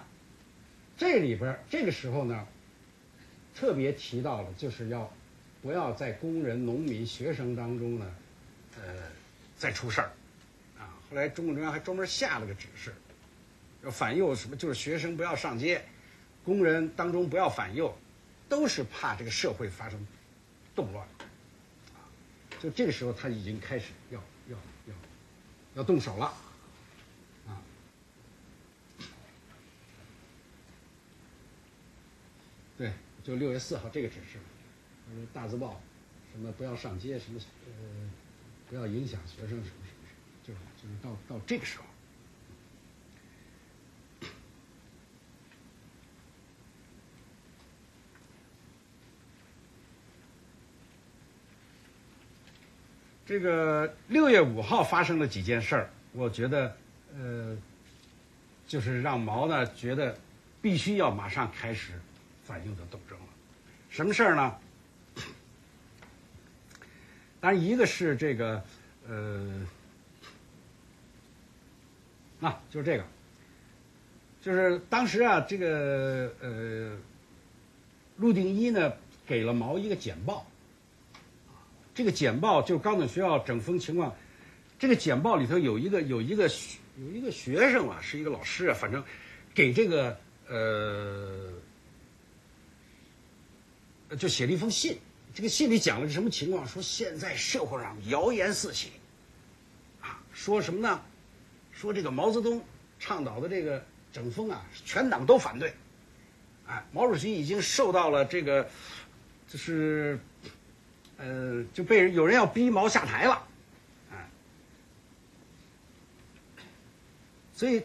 [0.97, 2.47] 这里边这个时候呢，
[3.53, 5.11] 特别提到了就是要
[5.61, 8.15] 不要在工人、农民、学生当中呢，
[8.77, 8.95] 呃，
[9.57, 10.11] 再出事儿
[10.79, 10.93] 啊。
[11.09, 12.93] 后来中共中央还专门下了个指示，
[13.83, 15.83] 要反右什么，就是学生不要上街，
[16.43, 17.95] 工人当中不要反右。
[18.47, 20.07] 都是怕这个社会发生
[20.75, 21.03] 动乱，
[21.95, 22.05] 啊，
[22.59, 24.55] 就这个时候他已经开始要要
[24.85, 24.93] 要
[25.77, 26.31] 要动手了，
[32.77, 32.91] 对，
[33.23, 34.37] 就六月四号这个指示，
[35.31, 35.81] 大字报，
[36.33, 38.09] 什么不要上街，什么呃，
[38.69, 40.09] 不要影响学生，什么什么什么，
[40.43, 41.85] 就是就是到到这个时候。
[53.25, 56.77] 这个六月五号发生了几件事儿，我觉得，
[57.17, 57.57] 呃，
[58.67, 60.15] 就是让毛呢觉得
[60.61, 61.93] 必须要马上开始
[62.45, 63.25] 反右的斗争了。
[63.89, 64.55] 什么事儿呢？
[67.41, 68.63] 当然，一个是这个，
[69.07, 69.67] 呃，
[72.39, 73.05] 啊，就是这个，
[74.41, 76.97] 就是当时啊，这个呃，
[78.17, 78.93] 陆定一呢
[79.27, 80.45] 给了毛一个简报。
[81.93, 84.13] 这个简报就是高等学校整风情况，
[84.77, 86.49] 这个简报里头有一个有一个
[86.97, 89.03] 有一个学生啊，是一个老师啊，反正
[89.53, 90.17] 给这个
[90.47, 91.53] 呃，
[94.17, 94.97] 就写了一封信。
[95.33, 96.67] 这个信里讲了个什么情况？
[96.67, 98.91] 说现在社会上谣言四起，
[100.01, 101.01] 啊，说什么呢？
[101.71, 102.61] 说这个毛泽东
[102.99, 105.73] 倡导的这个整风啊，全党都反对，
[106.67, 108.69] 哎，毛主席已经受到了这个，
[109.47, 110.19] 就是。
[111.17, 113.47] 呃，就被人有人要逼毛下台了，
[114.11, 114.19] 啊，
[117.53, 117.81] 所以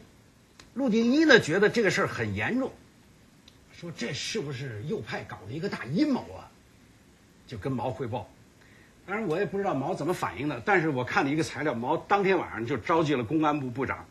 [0.75, 2.73] 陆定一呢觉得这个事儿很严重，
[3.81, 6.45] 说这是不是右派搞的一个大阴谋啊？
[7.47, 8.29] 就跟毛汇报。
[9.07, 14.07] 当然我也不知道毛怎么反应的，但是我看了一个材料，毛当天晚上就召集了公安部部长，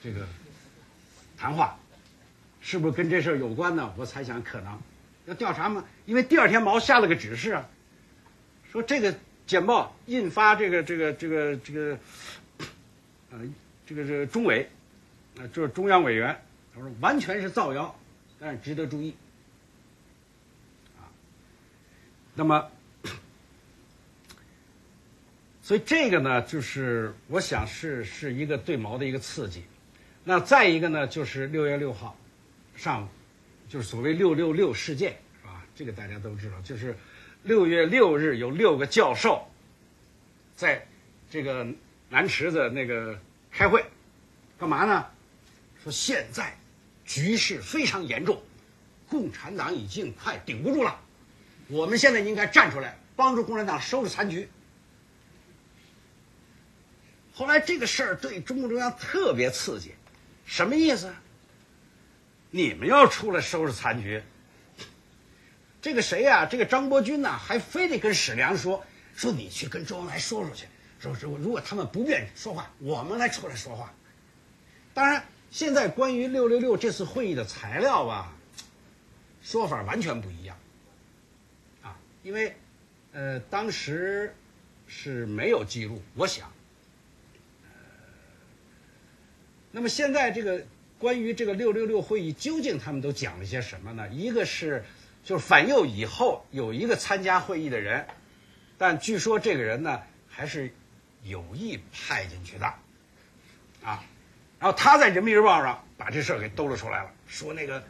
[0.00, 0.24] 这个
[1.36, 1.76] 谈话，
[2.60, 3.92] 是不是跟这事儿有关呢？
[3.96, 4.78] 我猜想可能
[5.26, 5.84] 要调查嘛？
[6.06, 7.68] 因为第二天毛下了个指示啊。
[8.70, 9.12] 说这个
[9.44, 11.98] 简报印发这个这个这个这个
[13.32, 13.40] 呃，
[13.84, 14.70] 这个这个中委，
[15.36, 16.40] 啊、这是中央委员，
[16.72, 17.98] 他说完全是造谣，
[18.38, 19.14] 但是值得注意。
[20.98, 21.10] 啊，
[22.34, 22.70] 那么，
[25.62, 29.64] 所以这个呢，就是我想是是一个对毛的一个刺激。
[30.24, 32.16] 那再一个呢，就是六月六号
[32.76, 33.08] 上午，
[33.68, 35.64] 就是所谓“六六六”事件，是吧？
[35.74, 36.94] 这个大家都知道，就是
[37.44, 39.46] 六月六日有六个教授
[40.54, 40.86] 在
[41.30, 41.66] 这个
[42.10, 43.18] 南池子那个
[43.50, 43.84] 开会，
[44.58, 45.06] 干嘛呢？
[45.82, 46.54] 说现在
[47.08, 48.42] 局势非常严重，
[49.08, 51.00] 共产党已经快顶不住了，
[51.68, 54.48] 我们现在应该站出来帮助共产党收拾残局。
[57.32, 59.94] 后来这个事儿对中共中央特别刺激，
[60.44, 61.14] 什么意思？
[62.50, 64.22] 你们要出来收拾残局，
[65.80, 68.84] 这个谁呀、这个张伯钧呐、还非得跟史良说
[69.14, 70.66] 说你去跟周恩来说说去，
[71.00, 73.94] 说说如果他们不愿意说话，我们来出来说话。
[74.92, 78.36] 当然，现在关于六六六这次会议的材料吧，
[79.42, 80.56] 说法完全不一样，
[81.82, 82.54] 啊，因为
[83.12, 84.34] 呃当时
[84.86, 86.52] 是没有记录，我想。
[89.70, 90.64] 那么现在这个
[90.98, 94.08] 关于这个六六六会议，究竟他们都讲了些什么呢？
[94.08, 94.84] 一个是
[95.22, 98.06] 就是反右以后有一个参加会议的人，
[98.76, 100.72] 但据说这个人呢还是
[101.22, 102.74] 有意派进去的，
[103.82, 104.02] 啊，
[104.58, 107.82] 然后他在人民日报上把这事儿给兜了出来了，说那个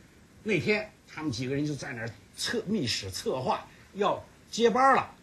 [0.43, 5.15] 那天他们几个人就在那儿策密室策划要接班了。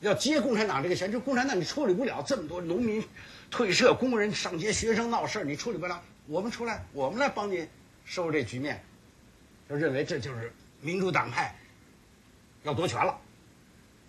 [0.00, 3.04] 要接共产党这个钱，就共产党你处理不了这么多农民
[3.50, 7.66] 退社、工人上街、学生闹事儿，你处理不了，我们出来，我们来帮你
[8.04, 8.80] 收拾这局面，
[9.68, 11.52] 就认为这就是民主党派
[12.62, 13.18] 要夺权了。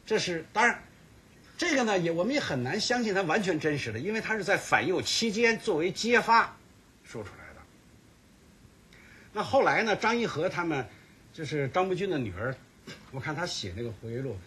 [0.05, 0.79] 这是当然，
[1.59, 6.55] 这个呢也我们也很难相信它完全真实的，因为它是在反右期间作为揭发
[7.03, 7.59] 说出来的。
[9.33, 10.87] 那后来呢，张一和他们
[11.33, 12.55] 就是张伯钧的女儿，
[13.11, 14.37] 我看他写那个回忆录。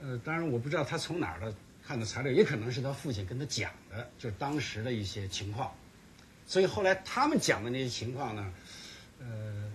[0.00, 1.52] 呃，当然我不知道他从哪儿的
[1.84, 5.74] 看的材料，也可能是他父亲跟他讲的，就是当时的一些情况。
[6.46, 8.52] 所以后来他们讲的那些情况呢，
[9.18, 9.68] 呃，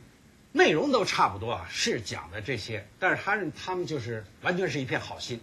[0.54, 5.42] 内容都差不多啊，是讲的这些，但是他们他们就是完全是一片好心，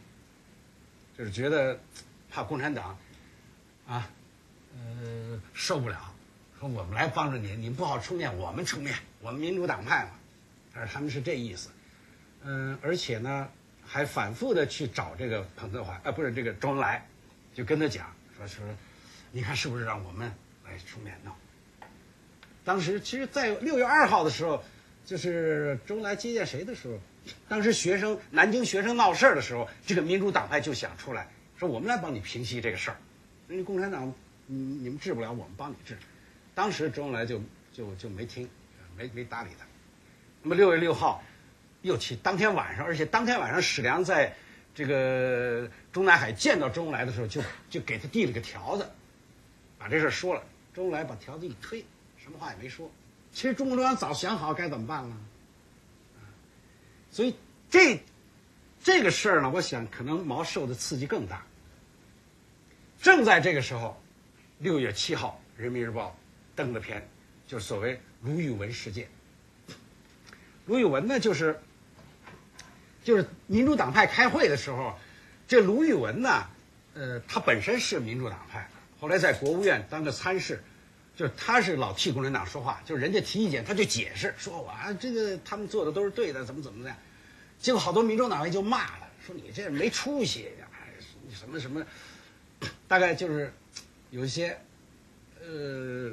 [1.17, 1.79] 就是觉得
[2.31, 2.99] 怕共产党
[3.87, 4.11] 啊，
[4.75, 6.13] 呃，受不了，
[6.59, 10.11] 说我们来帮着你，你不好出面，我们出面，我们民主党派嘛，
[10.73, 11.71] 他说他们是这意思，
[12.43, 13.49] 嗯、而且呢。
[13.87, 17.07] 还反复的去找这个彭德怀，啊，不是这个周恩来，
[17.53, 18.65] 就跟他讲说说，
[19.31, 20.33] 你看是不是让我们
[20.65, 21.37] 来出面闹？
[22.65, 24.65] 当时其实，在六月二号的时候，
[25.05, 26.99] 就是周恩来接见谁的时候，
[27.49, 32.97] 当时学生南京学生闹事儿的时候，这个民主党派就想出来说，我们来帮你平息这个事儿，
[33.49, 34.13] 因为共产党，
[34.47, 35.97] 你你们治不了，我们帮你治。
[36.55, 37.41] 当时周恩来就
[37.73, 38.49] 就就没听，
[38.97, 39.67] 没没搭理他。
[40.43, 41.23] 那么六月六号。
[41.85, 44.35] 又去当天晚上，而且当天晚上史良在
[44.75, 48.89] 这个中南海见到周恩来的时候，就就给他递了个条子，
[49.79, 50.43] 把这事说了。
[50.73, 51.85] 周恩来把条子一推，
[52.17, 52.91] 什么话也没说。
[53.35, 55.15] 其实中共中央早想好该怎么办了，
[57.15, 57.37] 所以
[57.71, 58.01] 这
[58.83, 61.47] 这个事儿呢，我想可能毛受的刺激更大。
[63.01, 64.03] 正在这个时候，
[64.59, 66.09] 六月七号，《人民日报》
[66.57, 67.09] 登了篇，
[67.47, 69.07] 就是所谓卢玉文事件。
[70.67, 71.57] 卢玉文呢，就是。
[73.05, 74.99] 就是民主党派开会的时候，
[75.47, 76.47] 这卢玉文呢，
[76.95, 78.67] 呃，他本身是民主党派，
[78.99, 80.65] 后来在国务院当个参事，
[81.17, 86.95] 就是他是老替共产党说话，就是人家提意见他就解释，说我啊这个他们做的都是对的，怎么怎么的，
[87.59, 90.93] 结果好多民主党员就骂他，说你这没出息，哎，
[91.33, 91.85] 什么什么，
[92.89, 93.53] 大概就是
[94.11, 94.59] 有一些，
[95.41, 96.13] 呃，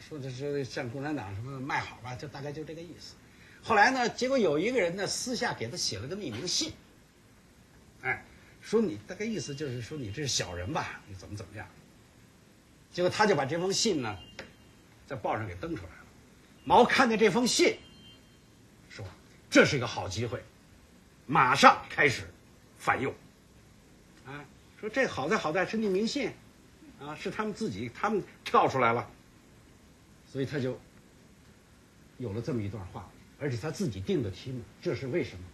[0.00, 3.14] 说的是向共产党什么卖好吧，就大概就这个意思。
[3.62, 4.08] 后来呢？
[4.08, 6.72] 结果有一个人呢，私下给他写了个匿名信，
[8.00, 8.24] 哎，
[8.62, 11.68] 说你大概意思就是说你这是小人吧，你怎么怎么样？
[12.92, 14.18] 结果他就把这封信呢，
[15.06, 16.04] 在报上给登出来了。
[16.64, 17.78] 毛看见这封信，
[18.88, 19.04] 说
[19.48, 20.42] 这是一个好机会，
[21.26, 22.28] 马上开始
[22.78, 23.14] 反右。
[24.26, 24.44] 啊，
[24.80, 26.32] 说这好在好在是匿名信，
[27.00, 29.08] 啊，是他们自己他们跳出来了，
[30.30, 30.78] 所以他就
[32.18, 33.08] 有了这么一段话。
[33.38, 35.44] 而且他自己定的题目，这是为什么？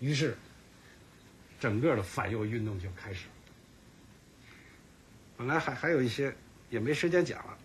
[0.00, 0.36] 于是，
[1.60, 3.32] 整个的反右运动就开始了。
[5.38, 6.34] 本来还还有一些
[6.68, 7.56] 也没时间讲了，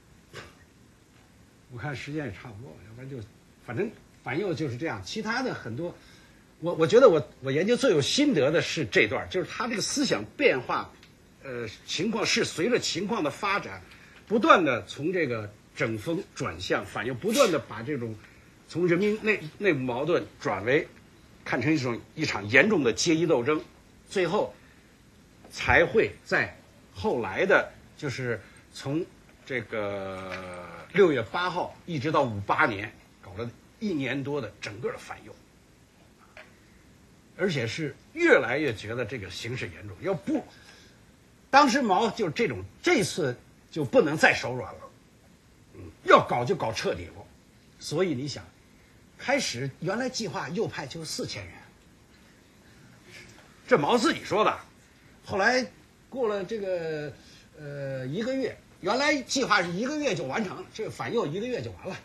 [1.72, 3.18] 我看时间也差不多了，要不然就
[3.66, 3.90] 反正
[4.24, 5.02] 反右就是这样。
[5.04, 5.96] 其他的很多，
[6.60, 10.94] 我我觉得我我研究最有心得的是这段，就是他这个思想变化，
[11.44, 13.82] 呃，情况是随着情况的发展，
[14.28, 18.16] 不断的从这个整风转向反右，不断的把这种
[18.68, 20.88] 从人民内内部矛盾转为
[21.44, 23.60] 看成一种一场严重的阶级斗争，
[24.08, 24.54] 最后
[25.50, 26.56] 才会在
[26.94, 28.40] 后来的，就是
[28.74, 29.06] 从
[29.46, 33.50] 这个六月八号一直到五八年，搞了
[33.80, 35.36] 一年多的整个的反右。
[37.36, 40.46] 而且是越来越觉得这个形势严重，要不，
[41.50, 43.36] 当时毛就这种，这次
[43.72, 44.80] 就不能再手软了，
[45.74, 47.26] 嗯，要搞就搞彻底了，
[47.80, 48.46] 所以你想，
[49.18, 51.54] 开始原来计划右派就四千人，
[53.68, 54.56] 这毛自己说的，
[55.26, 55.66] 后来
[56.14, 57.12] 过了这个
[57.60, 61.96] 呃一个月，原来计划是一个月就完成，这个反右一个月就完了，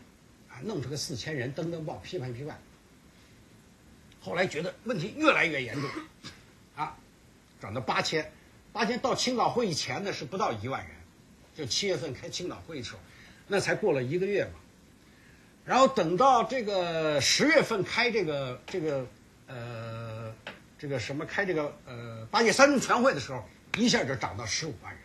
[0.48, 2.58] 啊，弄出个四千人登登报批判批判。
[4.18, 5.90] 后来觉得问题越来越严重，
[6.74, 6.96] 啊，
[7.60, 8.32] 涨到八千，
[8.72, 10.96] 八千到青岛会议前呢是不到一万人，
[11.54, 12.98] 就七月份开青岛会议时候，
[13.46, 14.52] 那才过了一个月嘛，
[15.66, 19.06] 然后等到这个十月份开这个这个
[19.46, 20.34] 呃
[20.78, 23.44] 这个什么开这个呃八届三中全会的时候，
[23.76, 25.02] 一下就涨到十五万人，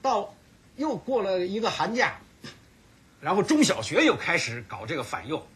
[0.00, 0.34] 到
[0.76, 2.18] 又过了一个寒假，
[3.20, 5.46] 然后中小学又开始搞这个反右。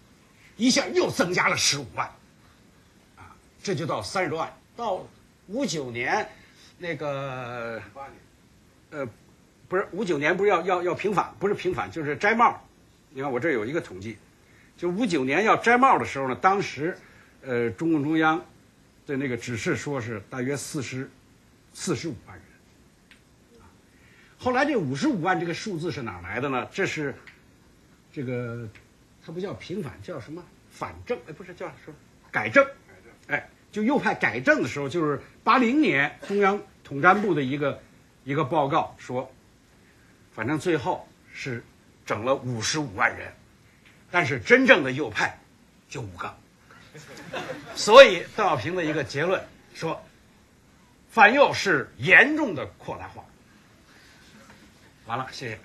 [0.57, 2.05] 一下又增加了十五万，
[3.17, 4.53] 啊，这就到三十多万。
[4.77, 5.07] 到
[5.47, 6.29] 五九年，
[6.79, 7.81] 那个，
[8.91, 9.09] 呃，
[9.69, 12.61] 不是五九年不是要要要平反，不是平反就是摘帽。
[13.11, 14.19] 你看我这有一个统计，
[14.77, 16.99] 就五九年要摘帽的时候呢，当时，
[17.43, 18.45] 呃，中共中央
[19.09, 21.11] 的那个指示说是大约四十
[21.73, 22.45] 四十五万人。
[24.39, 26.69] 后来这五十五万这个数字是哪来的呢？
[26.71, 27.15] 这是
[28.13, 28.69] 这个。
[29.21, 31.19] 它不叫平反，叫什么反正？
[31.29, 31.95] 哎，不是叫什么
[32.31, 32.67] 改正？
[33.27, 37.83] 哎，就右派改正的时候，就是八零年中央统战部的一个
[38.25, 39.31] 一个报告说，
[40.33, 41.63] 反正最后是
[42.07, 43.31] 整了五十五万人，
[44.11, 45.39] 但是真正的右派
[45.91, 46.35] 就五个，
[47.75, 49.43] 所以邓小平的一个结论
[49.75, 50.05] 说，
[51.11, 53.25] 反右是严重的扩大化。
[55.07, 55.59] 完了，谢谢。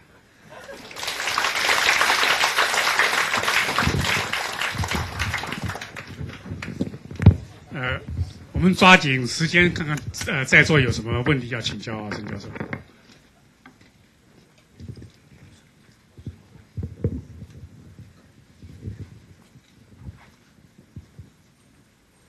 [7.76, 8.00] 呃，
[8.52, 9.98] 我们抓紧时间看看，
[10.28, 12.48] 呃，在座有什么问题要请教啊，沈教授。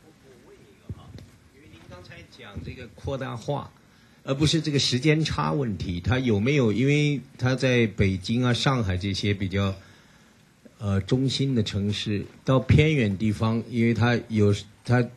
[0.03, 0.11] 我
[0.49, 1.05] 问一个啊，
[1.55, 3.71] 因为您刚才讲这扩大化，
[4.23, 6.73] 而不是这个时间差问题，他有没有？
[6.73, 9.75] 因为他在北京啊、上海这些比较
[10.79, 14.55] 呃中心的城市，到偏远地方，因为他有
[14.85, 15.09] 他。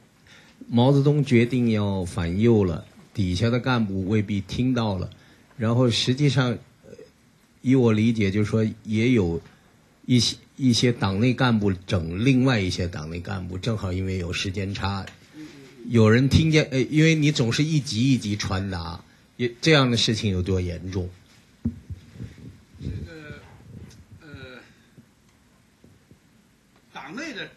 [0.69, 2.83] 毛泽东决定要反右了，
[3.13, 5.09] 底下的干部未必听到了。
[5.55, 6.57] 然后实际上，
[7.61, 9.39] 以我理解，就是说也有
[10.05, 15.05] 一些一些党内干部整另外一些党内干部，正好因为有时间差，
[15.89, 19.03] 有人听见，呃，因为你总是一级一级传达，
[19.37, 21.09] 也这样的事情有多严重？
[22.81, 23.41] 这个
[24.21, 24.59] 呃，
[26.93, 27.49] 党内的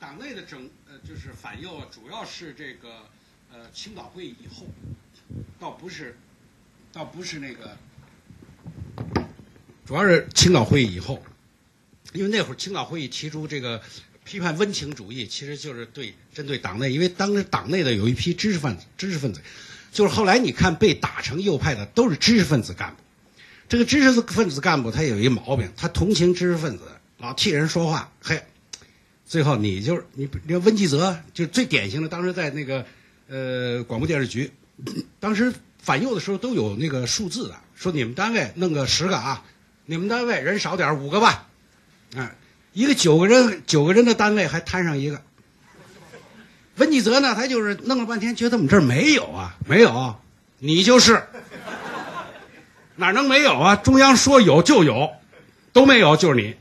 [0.00, 0.68] 党内的整。
[0.90, 3.08] 呃就是反右，主要是这个
[3.52, 4.66] 呃青岛会议以后，
[5.58, 6.16] 倒不是，
[6.92, 7.76] 倒不是那个，
[9.86, 11.22] 主要是青岛会议以后，
[12.12, 13.80] 因为那会儿青岛会议提出这个
[14.28, 19.40] 批判温情主义，其实就是对针对党内，因为当时党内的有一批知识分子，知识分子，
[19.90, 22.96] 就是后来你看被打成右派的都是知识分子干部，
[23.70, 26.84] 这个知识分子干部他有一毛病，他同情知识分子，
[27.16, 28.42] 老替人说话，嘿。
[29.24, 32.86] 最后，你就是你，你看温基泽就最典型的，当时在那个
[33.28, 34.50] 呃广播电视局，
[35.20, 39.44] 当时反右的时候都有那个数字的，说你们单位弄个十个啊，
[39.84, 41.46] 你们单位人少点五个吧，
[42.16, 42.34] 啊，
[42.78, 45.20] 一个九个人九个人的单位还摊上一个。
[46.76, 50.14] 温纪泽呢，他就是弄了半天，觉得我们这儿没有啊，没有，
[50.60, 51.24] 你就是，
[52.94, 53.74] 哪能没有啊？
[53.74, 55.10] 中央说有就有，
[55.72, 56.54] 都没有就是你。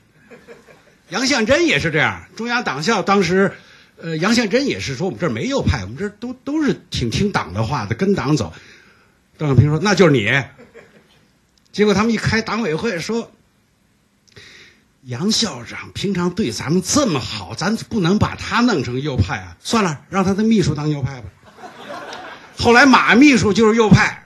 [1.09, 3.53] 杨向真也是这样，中央党校当时，
[4.01, 8.51] 呃，杨向真也是说我们这儿没右派，我们这都都是挺听党的话的，跟党走。
[9.37, 10.43] 邓小平说那就是你。
[11.71, 13.31] 结果他们一开党委会说，
[15.03, 19.57] 杨校长平常对咱们这么好，咱不能把他弄成右派啊！
[19.59, 21.29] 算了，让他的秘书当右派吧。
[22.57, 24.25] 后来马秘书就是右派，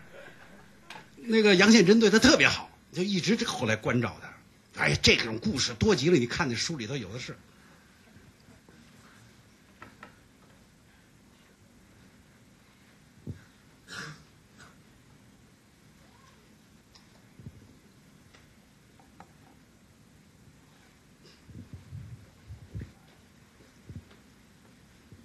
[1.17, 4.81] 那个杨宪珍对他特别好，就一直后来关照他。
[4.81, 7.37] 哎，这种故事多极了，你看那书里头有的是。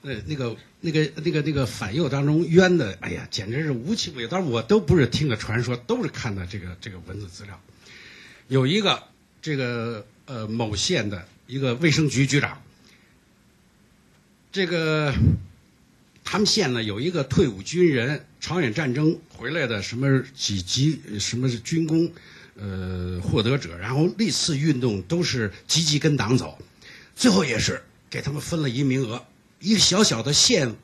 [0.07, 4.29] 呃，那个、那个、那个、那个反右当中冤的，哎呀，简直是无奇不有。
[4.29, 7.61] 当然，我都不是听的传说，都是看的这个这个文字资料。
[8.47, 9.03] 有一个
[9.43, 12.63] 这个呃某县的一个卫生局局长，
[14.53, 15.13] 这个
[16.23, 22.13] 他们县呢有一个退伍军人，朝鲜战争回来的什么几级什么是军功
[22.55, 26.57] 呃获得者，然后历次运动都是积极跟党走，
[27.17, 29.25] 最后也是给他们分了一名额，
[29.61, 30.75] 一个小小的县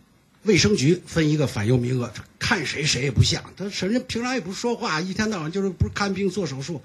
[0.42, 6.82] 卫生局分一个反右名额，看谁谁也不像，他人家平常也不说话，一天到晚就是不是看病做手术，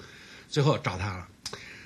[0.49, 1.27] 最后找他了，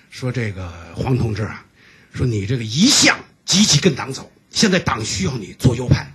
[0.10, 1.66] 说这个黄同志啊，
[2.14, 6.12] 说你这个一向积极跟党走，现在党需要你做右派。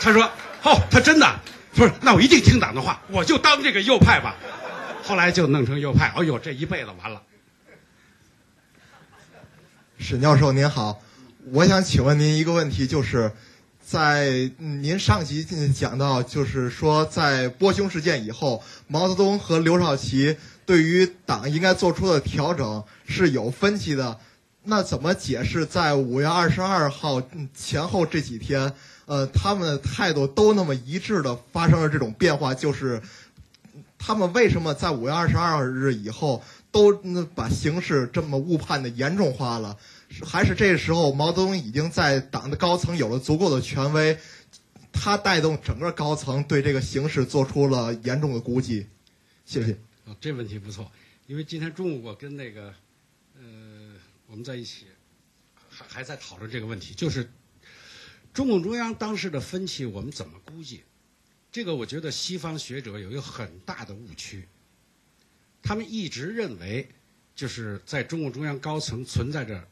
[0.00, 0.22] 他说
[0.62, 1.40] ：“哦，他真的
[1.74, 4.36] 不是，那我一定听党的话，我就当这个右派吧。”
[5.02, 7.22] 后来就弄成右派，哎呦，这一辈子完了。
[9.98, 11.02] 沈教授您好，
[11.46, 13.32] 我想请问您一个问题，就是
[13.82, 20.36] 在您上集讲到，就是说在波匈事件以后，毛泽东和刘少奇
[20.66, 24.18] 对于党应该做出的调整是有分歧的。
[24.64, 27.22] 那怎么解释在五月二十二号
[27.56, 28.74] 前后这几天，
[29.06, 32.52] 呃，他们的态度都那么一致的发生了这种变化？
[32.52, 33.00] 就是
[33.96, 36.92] 他们为什么在五月二十二日以后都
[37.34, 39.76] 把形势这么误判的严重化了？
[40.24, 44.18] 还是这个时候毛泽东已经在党的高层有了足够的权威，
[44.92, 48.86] 他带动整个高层对这个形势做出了严重的估计？
[49.44, 49.72] 谢谢。
[50.04, 50.90] 哦，这问题不错，
[51.26, 52.74] 因为今天中午我跟那个
[53.36, 53.42] 呃
[54.26, 54.86] 我们在一起，
[55.68, 57.30] 还还在讨论这个问题，就是
[58.32, 60.82] 中共中央当时的分歧，我们怎么估计？
[61.52, 64.46] 这个我觉得西方学者有一个很大的误区，
[65.62, 66.88] 他们一直认为
[67.34, 69.66] 就是在中共中央高层存在着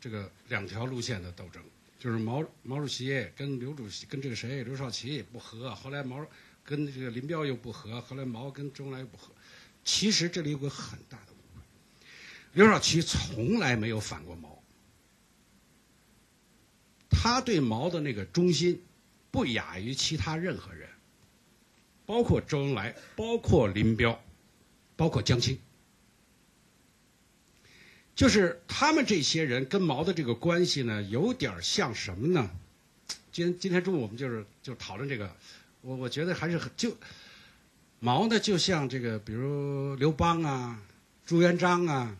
[0.00, 1.62] 这个两条路线的斗争，
[1.98, 6.24] 就是毛毛主席跟刘主席跟这个谁刘少奇也不和，后来毛
[6.64, 9.32] 跟这个林彪又不和，后来毛跟周恩来又不和。
[9.84, 11.62] 其实这里有个很大的误会，
[12.52, 14.62] 刘少奇从来没有反过毛，
[17.08, 18.82] 他对毛的那个忠心
[19.30, 20.88] 不亚于其他任何人，
[22.04, 24.22] 包括周恩来，包括林彪，
[24.94, 25.58] 包括江青。
[28.18, 32.50] 就是他们这些人跟毛的这个关系呢，有点像什么呢？
[33.30, 35.32] 今今天中午我们就是就讨论这个，
[35.82, 36.96] 我我觉得还是很就
[38.00, 40.82] 毛呢，就像这个，比如刘邦啊、
[41.24, 42.16] 朱元璋啊，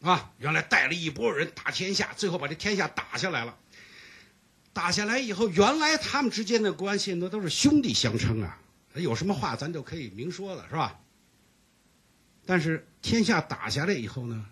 [0.00, 3.56] 啊，原来带了一波人打天下，最后把这天下打下来了。
[4.72, 8.58] 打下来以后，原来他们之间的关系那都是兄弟相称啊，
[8.94, 10.98] 有什么话咱就可以明说了，是吧？
[12.44, 14.46] 但是天下打下来以后呢，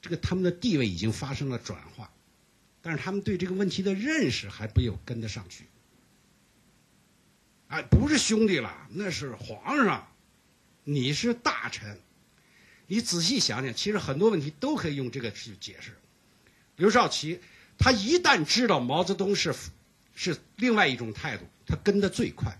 [0.00, 2.10] 这个他们的地位已经发生了转化，
[2.82, 5.64] 但是他们对这个问题的认识还没有跟得上去。
[7.68, 10.08] 哎，不是兄弟了，那是皇上，
[10.82, 12.00] 你是大臣，
[12.86, 15.92] 你仔细想想，其实很多问题都可以用这个去解释。
[16.76, 17.40] 刘少奇，
[17.78, 19.54] 他一旦知道毛泽东是
[20.14, 22.58] 是另外一种态度，他跟得最快。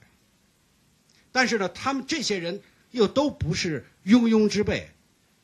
[1.32, 4.90] 但是呢，他们这些人又都不是庸庸之辈，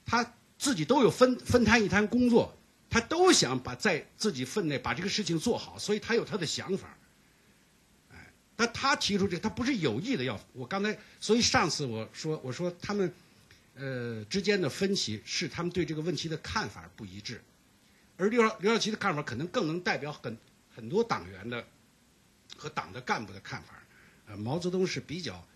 [0.05, 2.57] 他自己都有分分摊一摊工作，
[2.89, 6.97] 他都想把在自己分内把这个事情做好，所以他有他的想法。
[8.11, 13.13] 哎但他提出这，他不是有意的要我刚才，所以上次我说我说他们，
[13.75, 17.43] 呃之间的分歧是他们对这个问题的看法不一致，
[18.17, 20.35] 而刘少刘少奇的看法可能更能代表很
[20.75, 21.63] 很多党员的
[22.57, 23.75] 和党的干部的看法。
[24.29, 25.47] 呃，毛泽东是比较，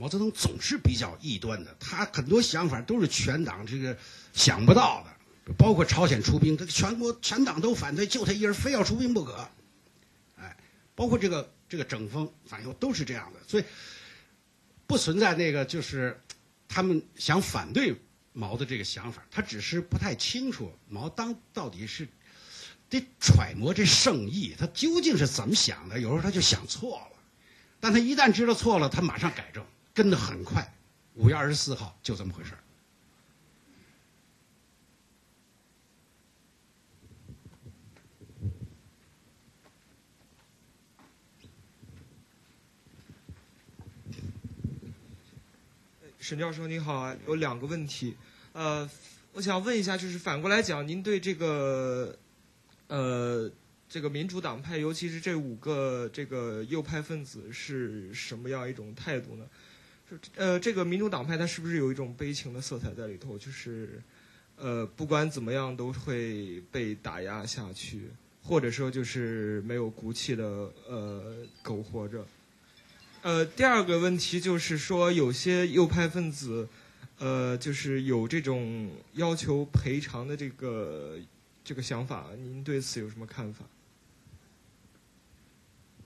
[0.00, 3.94] 毛泽东总是比较异端的，他很多想法都是全党这个
[4.32, 9.46] 想不到的，包括朝鲜出兵，这全国全党都反对，就他一人非要出兵不可。
[10.36, 10.56] 哎，
[10.94, 11.52] 包括这个。
[11.70, 13.64] 这个整风反右都是这样的，所以
[14.88, 16.20] 不存在那个就是
[16.66, 17.94] 他们想反对
[18.32, 22.08] 毛的这个想法，他只是不太清楚毛当到底是
[22.88, 26.00] 得揣摩这圣意，他究竟是怎么想的？
[26.00, 27.16] 有时候他就想错了，
[27.78, 29.64] 但他一旦知道错了，他马上改正，
[29.94, 30.74] 跟得很快。
[31.14, 32.58] 五月二十四号就这么回事儿。
[46.20, 48.16] 沈教授您好啊，有两个问题，
[48.52, 48.88] 呃，
[49.32, 52.16] 我想问一下，就是反过来讲，您对这个，
[52.86, 53.50] 呃，
[53.88, 59.44] 这个民主党派，尤其是这五个这个右派分子是什么样一种态度呢？
[60.36, 63.38] 呃，这个民主党派它是不是有一种悲情的色彩在里头？
[63.38, 64.02] 就是，
[64.56, 68.08] 呃，不管怎么样都会被打压下去，
[68.42, 70.44] 或者说就是没有骨气的
[70.88, 72.26] 呃苟活着。
[73.22, 76.68] 呃，第二个问题就是说，有些右派分子，
[77.18, 81.18] 呃，就是有这种要求赔偿的这个
[81.62, 83.64] 这个想法，您对此有什么看法？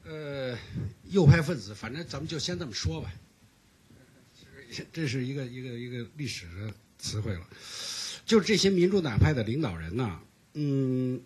[0.04, 0.58] 呃，
[1.04, 3.10] 右派分子，反正咱们就先这么说吧。
[4.92, 7.46] 这是一个一个一个历史的词汇了。
[8.24, 10.20] 就是这些民主党派的领导人呢，
[10.54, 11.20] 嗯，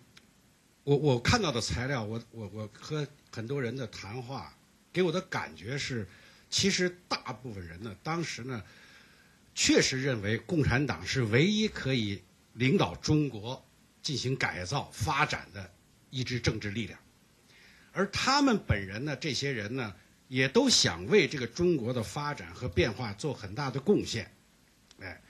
[0.83, 4.53] 我我看到的材料，我我我和很多人的谈话。
[4.91, 6.07] 给我的感觉是，
[6.49, 8.63] 其实大部分人呢，当时呢，
[9.53, 12.23] 确实认为共产党是唯一可以
[12.53, 13.63] 领导中国
[14.01, 15.71] 进行改造发展的
[16.09, 16.99] 一支政治力量，
[17.91, 19.95] 而他们本人呢，这些人呢，
[20.29, 24.31] 也都想为这个中国的发展和变化做很大的贡献，
[25.01, 25.21] 哎，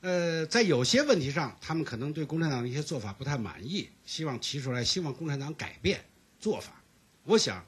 [0.00, 6.02] 呃，在有些问题上，他们可能对共产党的一些做法不太满意，希望提出来，希望共产党改变
[6.40, 6.82] 做法。
[7.24, 7.62] 我想。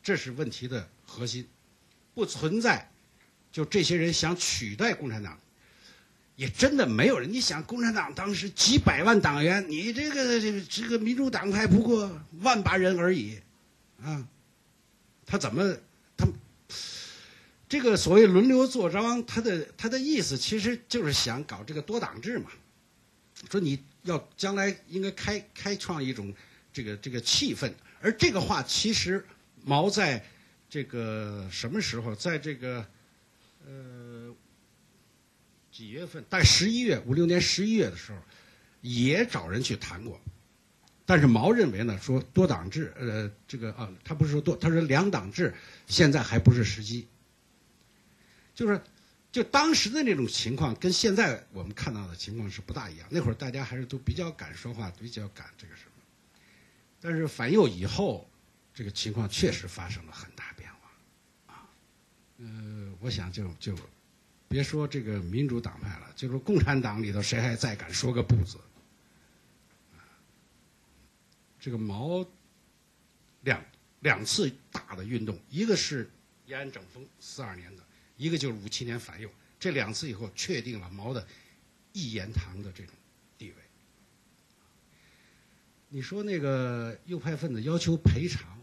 [0.00, 1.46] 这是问题的核心，
[2.14, 2.88] 不存在，
[3.52, 5.38] 就这些人想取代共产党，
[6.34, 7.30] 也真的没有人。
[7.30, 12.10] 你想，共产党当时几百万党员，你这个这个这个民主党派不过
[12.40, 13.38] 万把人而已，
[14.00, 14.26] 啊，
[15.26, 15.76] 他怎么
[17.68, 22.50] 这个所谓轮流坐庄，他的他的意思其实就是想搞这个多党制嘛，
[23.50, 26.34] 说你要将来应该开开创一种
[26.72, 29.24] 这个这个气氛，而这个话其实。
[29.64, 30.24] 毛在
[30.70, 32.86] 这个什么时候，在这个
[33.66, 34.34] 呃
[35.70, 36.24] 几月份？
[36.30, 38.18] 在十一月五六年十一月的时候，
[38.80, 40.18] 也找人去谈过。
[41.04, 45.52] 但是毛认为呢，说多党制，呃，这个啊，他不是说多，他说两党制
[45.86, 47.06] 现在还不是时机。
[48.58, 48.82] 就是，
[49.30, 53.06] 就当时的那种情况，跟现在我们看到的情况是不大一样。
[53.08, 56.02] 那会儿大家还是都比较敢说话，比较敢这个什么。
[57.00, 58.28] 但是反右以后。
[58.74, 61.66] 这个情况确实发生了很大变化，啊，
[62.38, 63.76] 呃，我想就就
[64.46, 68.56] 别说这个民主党派了，就是共产党里头谁还再敢说个不字？
[71.58, 72.24] 这个毛
[73.40, 73.60] 两
[73.98, 76.08] 两次大的运动，一个是
[76.46, 77.82] 延安整风四二年的，
[78.18, 81.26] 一个就是五七年反右，这两次以后确定了毛的
[81.94, 82.92] 一言堂的这种
[83.38, 83.54] 地位。
[85.88, 88.58] 你说那个右派分子要求赔偿？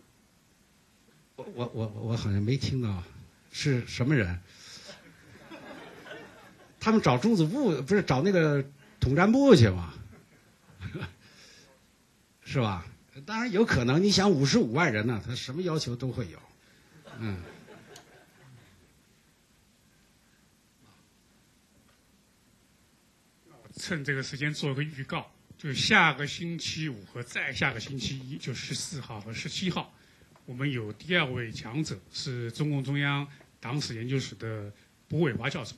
[1.38, 3.04] 我我我我好像没听到，
[3.52, 4.40] 是什么人？
[6.80, 8.64] 他们找中子部不是找那个
[9.00, 9.94] 统战部去吗？
[12.46, 12.86] 是吧？
[13.26, 14.04] 当然有可能。
[14.04, 16.40] 你想五十五万人呢，他什么要求都会有。
[17.20, 17.40] 嗯。
[23.76, 29.94] 趁这个时间做个预告，就下个星期五和再下个星期一，就十四号和十七号。
[30.46, 33.28] 我们有第二位讲者是中共中央
[33.60, 34.72] 党史研究室的
[35.08, 35.76] 卜伟华教授，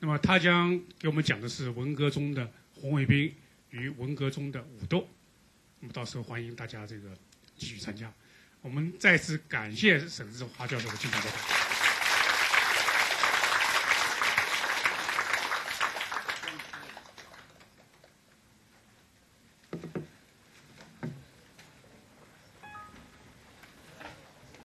[0.00, 3.34] 那么他将给我们讲的是文革中的红卫兵
[3.70, 5.08] 与文革中的武斗，
[5.80, 7.16] 那么到时候欢迎大家这个
[7.56, 8.12] 继续参加。
[8.60, 11.55] 我们再次感谢沈志华教授的精彩报道。